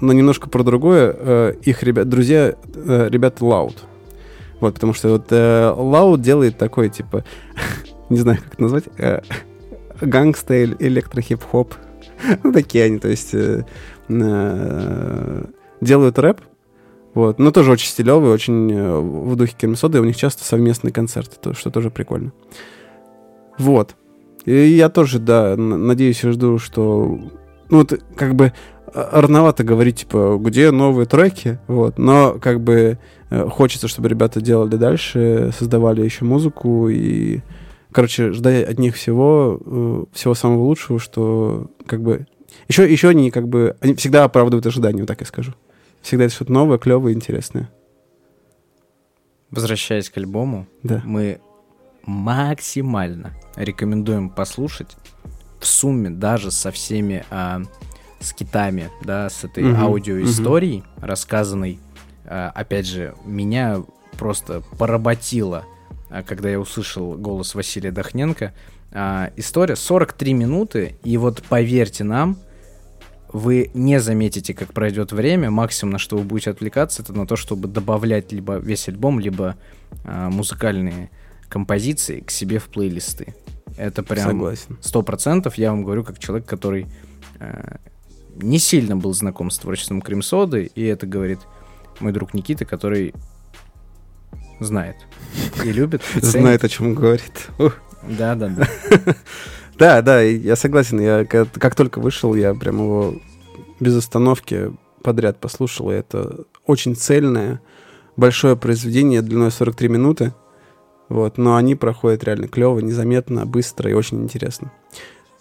но 0.00 0.12
немножко 0.12 0.48
про 0.48 0.62
другое. 0.62 1.14
Э, 1.18 1.54
их 1.62 1.82
ребят, 1.82 2.08
друзья, 2.08 2.54
э, 2.74 3.08
ребята 3.10 3.44
Loud. 3.44 3.76
Вот, 4.60 4.74
потому 4.74 4.94
что 4.94 5.10
вот 5.10 5.26
э, 5.30 5.74
Loud 5.76 6.20
делает 6.20 6.58
такой, 6.58 6.88
типа, 6.88 7.24
не 8.08 8.18
знаю, 8.18 8.38
как 8.42 8.54
это 8.54 8.62
назвать, 8.62 8.84
э, 8.98 9.20
гангста 10.00 10.64
электро-хип-хоп. 10.64 11.74
ну, 12.42 12.52
такие 12.52 12.84
они, 12.84 12.98
то 12.98 13.08
есть 13.08 13.34
э, 13.34 13.64
э, 14.08 15.44
делают 15.80 16.18
рэп, 16.18 16.40
вот, 17.14 17.38
но 17.38 17.50
тоже 17.50 17.72
очень 17.72 17.88
стилевый, 17.88 18.30
очень 18.30 18.72
э, 18.72 18.98
в 19.00 19.36
духе 19.36 19.54
Кермисода, 19.58 19.98
и 19.98 20.00
у 20.00 20.04
них 20.04 20.16
часто 20.16 20.44
совместные 20.44 20.92
концерты, 20.92 21.36
то, 21.40 21.54
что 21.54 21.70
тоже 21.70 21.90
прикольно. 21.90 22.32
Вот. 23.58 23.96
И 24.44 24.52
я 24.52 24.88
тоже, 24.88 25.18
да, 25.18 25.56
надеюсь 25.56 26.22
и 26.24 26.30
жду, 26.30 26.58
что... 26.58 27.18
Ну, 27.68 27.78
вот, 27.78 28.00
как 28.14 28.34
бы 28.34 28.52
рановато 28.96 29.64
говорить, 29.64 30.00
типа, 30.00 30.38
где 30.40 30.70
новые 30.70 31.06
треки, 31.06 31.58
вот, 31.66 31.98
но 31.98 32.38
как 32.40 32.62
бы 32.62 32.98
э, 33.30 33.48
хочется, 33.48 33.88
чтобы 33.88 34.08
ребята 34.08 34.40
делали 34.40 34.76
дальше, 34.76 35.52
создавали 35.56 36.02
еще 36.02 36.24
музыку 36.24 36.88
и, 36.88 37.40
короче, 37.92 38.32
ждать 38.32 38.68
от 38.68 38.78
них 38.78 38.94
всего, 38.94 39.60
э, 39.64 40.04
всего 40.12 40.34
самого 40.34 40.62
лучшего, 40.62 40.98
что 40.98 41.70
как 41.86 42.02
бы... 42.02 42.26
Еще, 42.68 42.90
еще 42.90 43.10
они 43.10 43.30
как 43.30 43.48
бы... 43.48 43.76
Они 43.80 43.94
всегда 43.94 44.24
оправдывают 44.24 44.66
ожидания, 44.66 45.00
вот 45.00 45.08
так 45.08 45.20
я 45.20 45.26
скажу. 45.26 45.52
Всегда 46.00 46.24
это 46.24 46.34
что-то 46.34 46.52
новое, 46.52 46.78
клевое, 46.78 47.14
интересное. 47.14 47.70
Возвращаясь 49.50 50.08
к 50.08 50.16
альбому, 50.16 50.66
да. 50.82 51.02
мы 51.04 51.40
максимально 52.04 53.34
рекомендуем 53.56 54.30
послушать 54.30 54.96
в 55.60 55.66
сумме 55.66 56.10
даже 56.10 56.50
со 56.50 56.70
всеми 56.70 57.24
а, 57.30 57.62
с 58.20 58.32
китами, 58.32 58.90
да, 59.02 59.28
с 59.28 59.44
этой 59.44 59.64
mm-hmm. 59.64 59.80
аудиоисторией, 59.80 60.78
mm-hmm. 60.78 61.06
рассказанной, 61.06 61.80
а, 62.24 62.50
опять 62.54 62.86
же, 62.86 63.14
меня 63.24 63.82
просто 64.18 64.62
поработило, 64.78 65.64
а, 66.10 66.22
когда 66.22 66.50
я 66.50 66.58
услышал 66.58 67.14
голос 67.14 67.54
Василия 67.54 67.92
Дохненко. 67.92 68.52
А, 68.92 69.30
история 69.36 69.76
43 69.76 70.34
минуты, 70.34 70.96
и 71.04 71.16
вот 71.16 71.42
поверьте 71.42 72.04
нам, 72.04 72.38
вы 73.32 73.70
не 73.74 74.00
заметите, 74.00 74.54
как 74.54 74.72
пройдет 74.72 75.12
время. 75.12 75.50
Максимум, 75.50 75.92
на 75.92 75.98
что 75.98 76.16
вы 76.16 76.24
будете 76.24 76.50
отвлекаться, 76.50 77.02
это 77.02 77.12
на 77.12 77.26
то, 77.26 77.36
чтобы 77.36 77.68
добавлять 77.68 78.32
либо 78.32 78.56
весь 78.56 78.88
альбом, 78.88 79.20
либо 79.20 79.56
а, 80.04 80.30
музыкальные 80.30 81.10
композиции 81.48 82.20
к 82.20 82.30
себе 82.30 82.58
в 82.58 82.66
плейлисты. 82.66 83.34
Это 83.76 84.02
прям 84.02 84.42
сто 84.80 85.02
процентов. 85.02 85.56
Я 85.56 85.70
вам 85.70 85.84
говорю, 85.84 86.02
как 86.04 86.18
человек, 86.18 86.46
который 86.46 86.86
а, 87.38 87.78
не 88.40 88.58
сильно 88.58 88.96
был 88.96 89.12
знаком 89.14 89.50
с 89.50 89.58
творчеством 89.58 90.00
Кремсоды, 90.00 90.70
и 90.74 90.84
это 90.84 91.06
говорит 91.06 91.40
мой 92.00 92.12
друг 92.12 92.34
Никита, 92.34 92.64
который 92.64 93.14
знает 94.60 94.96
и 95.64 95.72
любит. 95.72 96.02
Знает, 96.16 96.64
о 96.64 96.68
чем 96.68 96.94
говорит. 96.94 97.48
Да, 98.02 98.34
да, 98.34 98.48
да. 98.48 98.68
Да, 99.78 100.00
да, 100.00 100.22
я 100.22 100.56
согласен. 100.56 100.98
Я 101.00 101.26
как 101.26 101.74
только 101.74 102.00
вышел, 102.00 102.34
я 102.34 102.54
прям 102.54 102.76
его 102.76 103.20
без 103.78 103.94
остановки 103.94 104.72
подряд 105.02 105.38
послушал. 105.38 105.90
И 105.90 105.94
это 105.94 106.44
очень 106.64 106.96
цельное, 106.96 107.60
большое 108.16 108.56
произведение 108.56 109.20
длиной 109.20 109.50
43 109.50 109.88
минуты. 109.88 110.32
Вот, 111.08 111.36
но 111.36 111.56
они 111.56 111.74
проходят 111.74 112.24
реально 112.24 112.48
клево, 112.48 112.80
незаметно, 112.80 113.44
быстро 113.46 113.90
и 113.90 113.94
очень 113.94 114.22
интересно. 114.22 114.72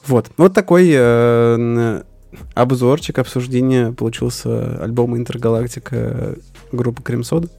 Вот, 0.06 0.30
вот 0.38 0.54
такой 0.54 0.92
э, 0.94 2.04
обзорчик, 2.54 3.20
обсуждение 3.20 3.92
получился 3.92 4.82
альбома 4.84 5.18
«Интергалактика» 5.18 6.36
группы 6.72 7.02
Кремсода. 7.04 7.50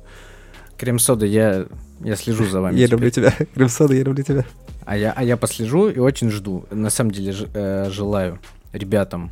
Крем-сода, 0.77 1.25
я, 1.27 1.67
я 2.01 2.17
слежу 2.17 2.45
за 2.47 2.61
вами. 2.61 2.77
Я 2.79 2.87
теперь. 2.87 2.91
люблю 2.93 3.11
тебя. 3.11 3.35
Крем-сода, 3.55 3.95
я 3.95 4.03
люблю 4.03 4.23
тебя. 4.23 4.45
А 4.85 4.97
я, 4.97 5.13
а 5.17 5.25
я 5.25 5.37
послежу 5.37 5.89
и 5.89 5.99
очень 5.99 6.31
жду. 6.31 6.65
На 6.71 6.91
самом 6.91 7.11
деле 7.13 7.33
ж- 7.33 7.47
э, 7.55 7.89
желаю 7.91 8.39
ребятам. 8.73 9.31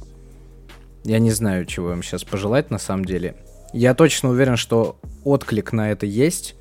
Я 1.05 1.19
не 1.19 1.31
знаю, 1.31 1.67
чего 1.67 1.93
им 1.93 2.03
сейчас 2.03 2.25
пожелать 2.25 2.71
на 2.71 2.79
самом 2.79 3.05
деле. 3.05 3.37
Я 3.75 3.95
точно 3.95 4.31
уверен, 4.31 4.57
что 4.57 4.99
отклик 5.23 5.73
на 5.73 5.91
это 5.91 6.07
есть, 6.07 6.55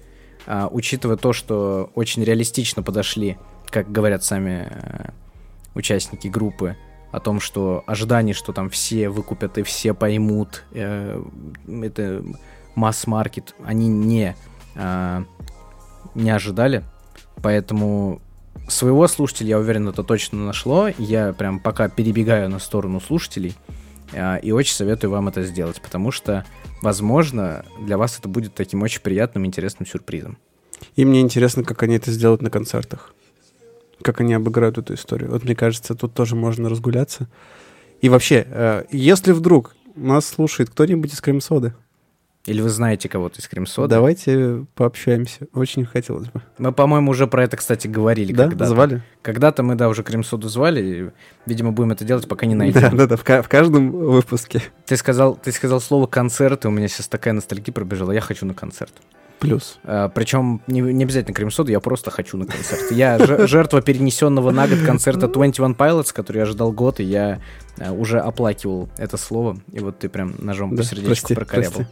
а, 0.45 0.67
учитывая 0.69 1.15
то, 1.15 1.31
что 1.31 1.91
очень 1.95 2.23
реалистично 2.23 2.83
подошли, 2.83 3.37
как 3.69 3.89
говорят 3.91 4.23
сами 4.23 4.67
э, 4.69 5.09
участники 5.75 6.27
группы, 6.27 6.75
о 7.13 7.19
том, 7.19 7.39
что 7.39 7.83
ожиданий, 7.85 8.33
что 8.33 8.53
там 8.53 8.71
все 8.71 9.07
выкупят 9.07 9.59
и 9.59 9.63
все 9.63 9.93
поймут, 9.93 10.63
э, 10.71 11.23
это 11.67 12.23
масс-маркет, 12.73 13.53
они 13.63 13.87
не, 13.87 14.35
а, 14.75 15.23
не 16.15 16.31
ожидали. 16.31 16.83
Поэтому 17.43 18.19
своего 18.67 19.07
слушателя, 19.07 19.49
я 19.49 19.59
уверен, 19.59 19.87
это 19.87 20.03
точно 20.03 20.43
нашло. 20.43 20.89
Я 20.97 21.33
прям 21.33 21.59
пока 21.59 21.87
перебегаю 21.87 22.49
на 22.49 22.57
сторону 22.57 22.99
слушателей. 22.99 23.55
а, 24.11 24.37
И 24.37 24.49
очень 24.49 24.73
советую 24.73 25.11
вам 25.11 25.27
это 25.27 25.43
сделать, 25.43 25.79
потому 25.83 26.09
что, 26.09 26.45
возможно, 26.81 27.63
для 27.79 27.99
вас 27.99 28.17
это 28.17 28.27
будет 28.27 28.55
таким 28.55 28.81
очень 28.81 29.01
приятным, 29.01 29.45
интересным 29.45 29.85
сюрпризом. 29.85 30.39
И 30.95 31.05
мне 31.05 31.21
интересно, 31.21 31.63
как 31.63 31.83
они 31.83 31.97
это 31.97 32.09
сделают 32.09 32.41
на 32.41 32.49
концертах. 32.49 33.13
Как 34.03 34.21
они 34.21 34.33
обыграют 34.33 34.77
эту 34.77 34.93
историю. 34.93 35.31
Вот 35.31 35.43
мне 35.43 35.55
кажется, 35.55 35.95
тут 35.95 36.13
тоже 36.13 36.35
можно 36.35 36.69
разгуляться. 36.69 37.27
И 38.01 38.09
вообще, 38.09 38.45
э, 38.49 38.83
если 38.91 39.31
вдруг 39.31 39.75
нас 39.95 40.25
слушает 40.27 40.69
кто-нибудь 40.69 41.13
из 41.13 41.21
Крем-соды, 41.21 41.73
Или 42.45 42.59
вы 42.61 42.67
знаете 42.69 43.07
кого-то 43.07 43.39
из 43.39 43.47
Крем-сода? 43.47 43.87
давайте 43.87 44.65
пообщаемся. 44.75 45.47
Очень 45.53 45.85
хотелось 45.85 46.27
бы. 46.27 46.41
Мы, 46.57 46.73
по-моему, 46.73 47.11
уже 47.11 47.25
про 47.27 47.45
это, 47.45 47.55
кстати, 47.55 47.87
говорили 47.87 48.33
Да? 48.33 48.49
когда-то. 48.49 48.69
Звали? 48.69 49.01
Когда-то 49.21 49.63
мы, 49.63 49.75
да, 49.75 49.87
уже 49.87 50.03
Крем-соду 50.03 50.49
звали. 50.49 50.81
и, 50.81 51.09
видимо, 51.49 51.71
будем 51.71 51.91
это 51.93 52.03
делать, 52.03 52.27
пока 52.27 52.45
не 52.45 52.55
найдем. 52.55 52.81
Да, 52.81 52.89
да, 52.89 53.07
да, 53.07 53.15
в, 53.15 53.23
в 53.23 53.47
каждом 53.47 53.91
выпуске. 53.91 54.61
Ты 54.85 54.97
сказал, 54.97 55.35
ты 55.41 55.53
сказал 55.53 55.79
слово 55.79 56.05
концерт, 56.07 56.65
и 56.65 56.67
у 56.67 56.71
меня 56.71 56.89
сейчас 56.89 57.07
такая 57.07 57.33
ностальгия 57.33 57.73
пробежала. 57.73 58.11
Я 58.11 58.19
хочу 58.19 58.45
на 58.45 58.53
концерт. 58.53 58.91
Плюс. 59.47 59.79
причем 60.15 60.61
не, 60.67 60.81
не 60.81 61.03
обязательно 61.03 61.33
крем-соду, 61.33 61.71
я 61.71 61.79
просто 61.79 62.11
хочу 62.11 62.37
на 62.37 62.45
концерт. 62.45 62.91
Я 62.91 63.17
ж- 63.19 63.47
жертва 63.47 63.81
перенесенного 63.81 64.51
на 64.51 64.67
год 64.67 64.79
концерта 64.85 65.27
21 65.27 65.73
Pilots, 65.73 66.13
который 66.13 66.37
я 66.37 66.43
ожидал 66.43 66.71
год, 66.71 66.99
и 66.99 67.03
я 67.03 67.39
э, 67.77 67.91
уже 67.91 68.19
оплакивал 68.19 68.89
это 68.97 69.17
слово. 69.17 69.57
И 69.71 69.79
вот 69.79 69.99
ты 69.99 70.09
прям 70.09 70.35
ножом 70.39 70.75
Да, 70.75 70.77
по 70.77 70.83
сердечку 70.83 71.33
прокорябал. 71.33 71.85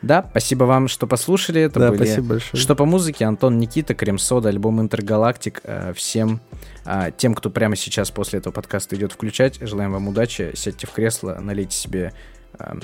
Да, 0.00 0.24
спасибо 0.30 0.64
вам, 0.64 0.86
что 0.86 1.06
послушали. 1.06 1.62
Это 1.62 1.80
да, 1.80 1.88
были 1.90 2.04
спасибо 2.04 2.28
большое. 2.28 2.62
что 2.62 2.76
по 2.76 2.84
музыке, 2.84 3.24
Антон 3.24 3.58
Никита, 3.58 3.94
Крем-сода, 3.94 4.48
альбом 4.48 4.80
Интергалактик. 4.80 5.60
Э, 5.64 5.92
Всем 5.94 6.40
а, 6.84 7.10
тем, 7.10 7.34
кто 7.34 7.50
прямо 7.50 7.76
сейчас 7.76 8.10
после 8.10 8.38
этого 8.38 8.52
подкаста 8.52 8.96
идет 8.96 9.12
включать, 9.12 9.58
желаем 9.60 9.92
вам 9.92 10.08
удачи. 10.08 10.52
Сядьте 10.54 10.86
в 10.86 10.90
кресло, 10.92 11.38
налейте 11.40 11.76
себе 11.76 12.12
а, 12.58 12.76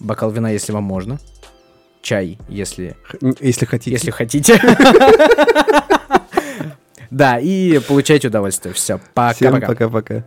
бокал 0.00 0.30
вина, 0.30 0.50
если 0.50 0.72
вам 0.72 0.84
можно. 0.84 1.18
Чай, 2.06 2.38
если, 2.48 2.94
Если 3.40 3.64
хотите. 3.66 3.90
если 3.90 4.12
хотите. 4.12 4.60
Да, 7.10 7.38
и 7.40 7.80
получайте 7.80 8.28
удовольствие. 8.28 8.74
Все, 8.74 8.98
Всем 8.98 9.52
пока-пока. 9.52 9.66
пока-пока. 9.66 10.24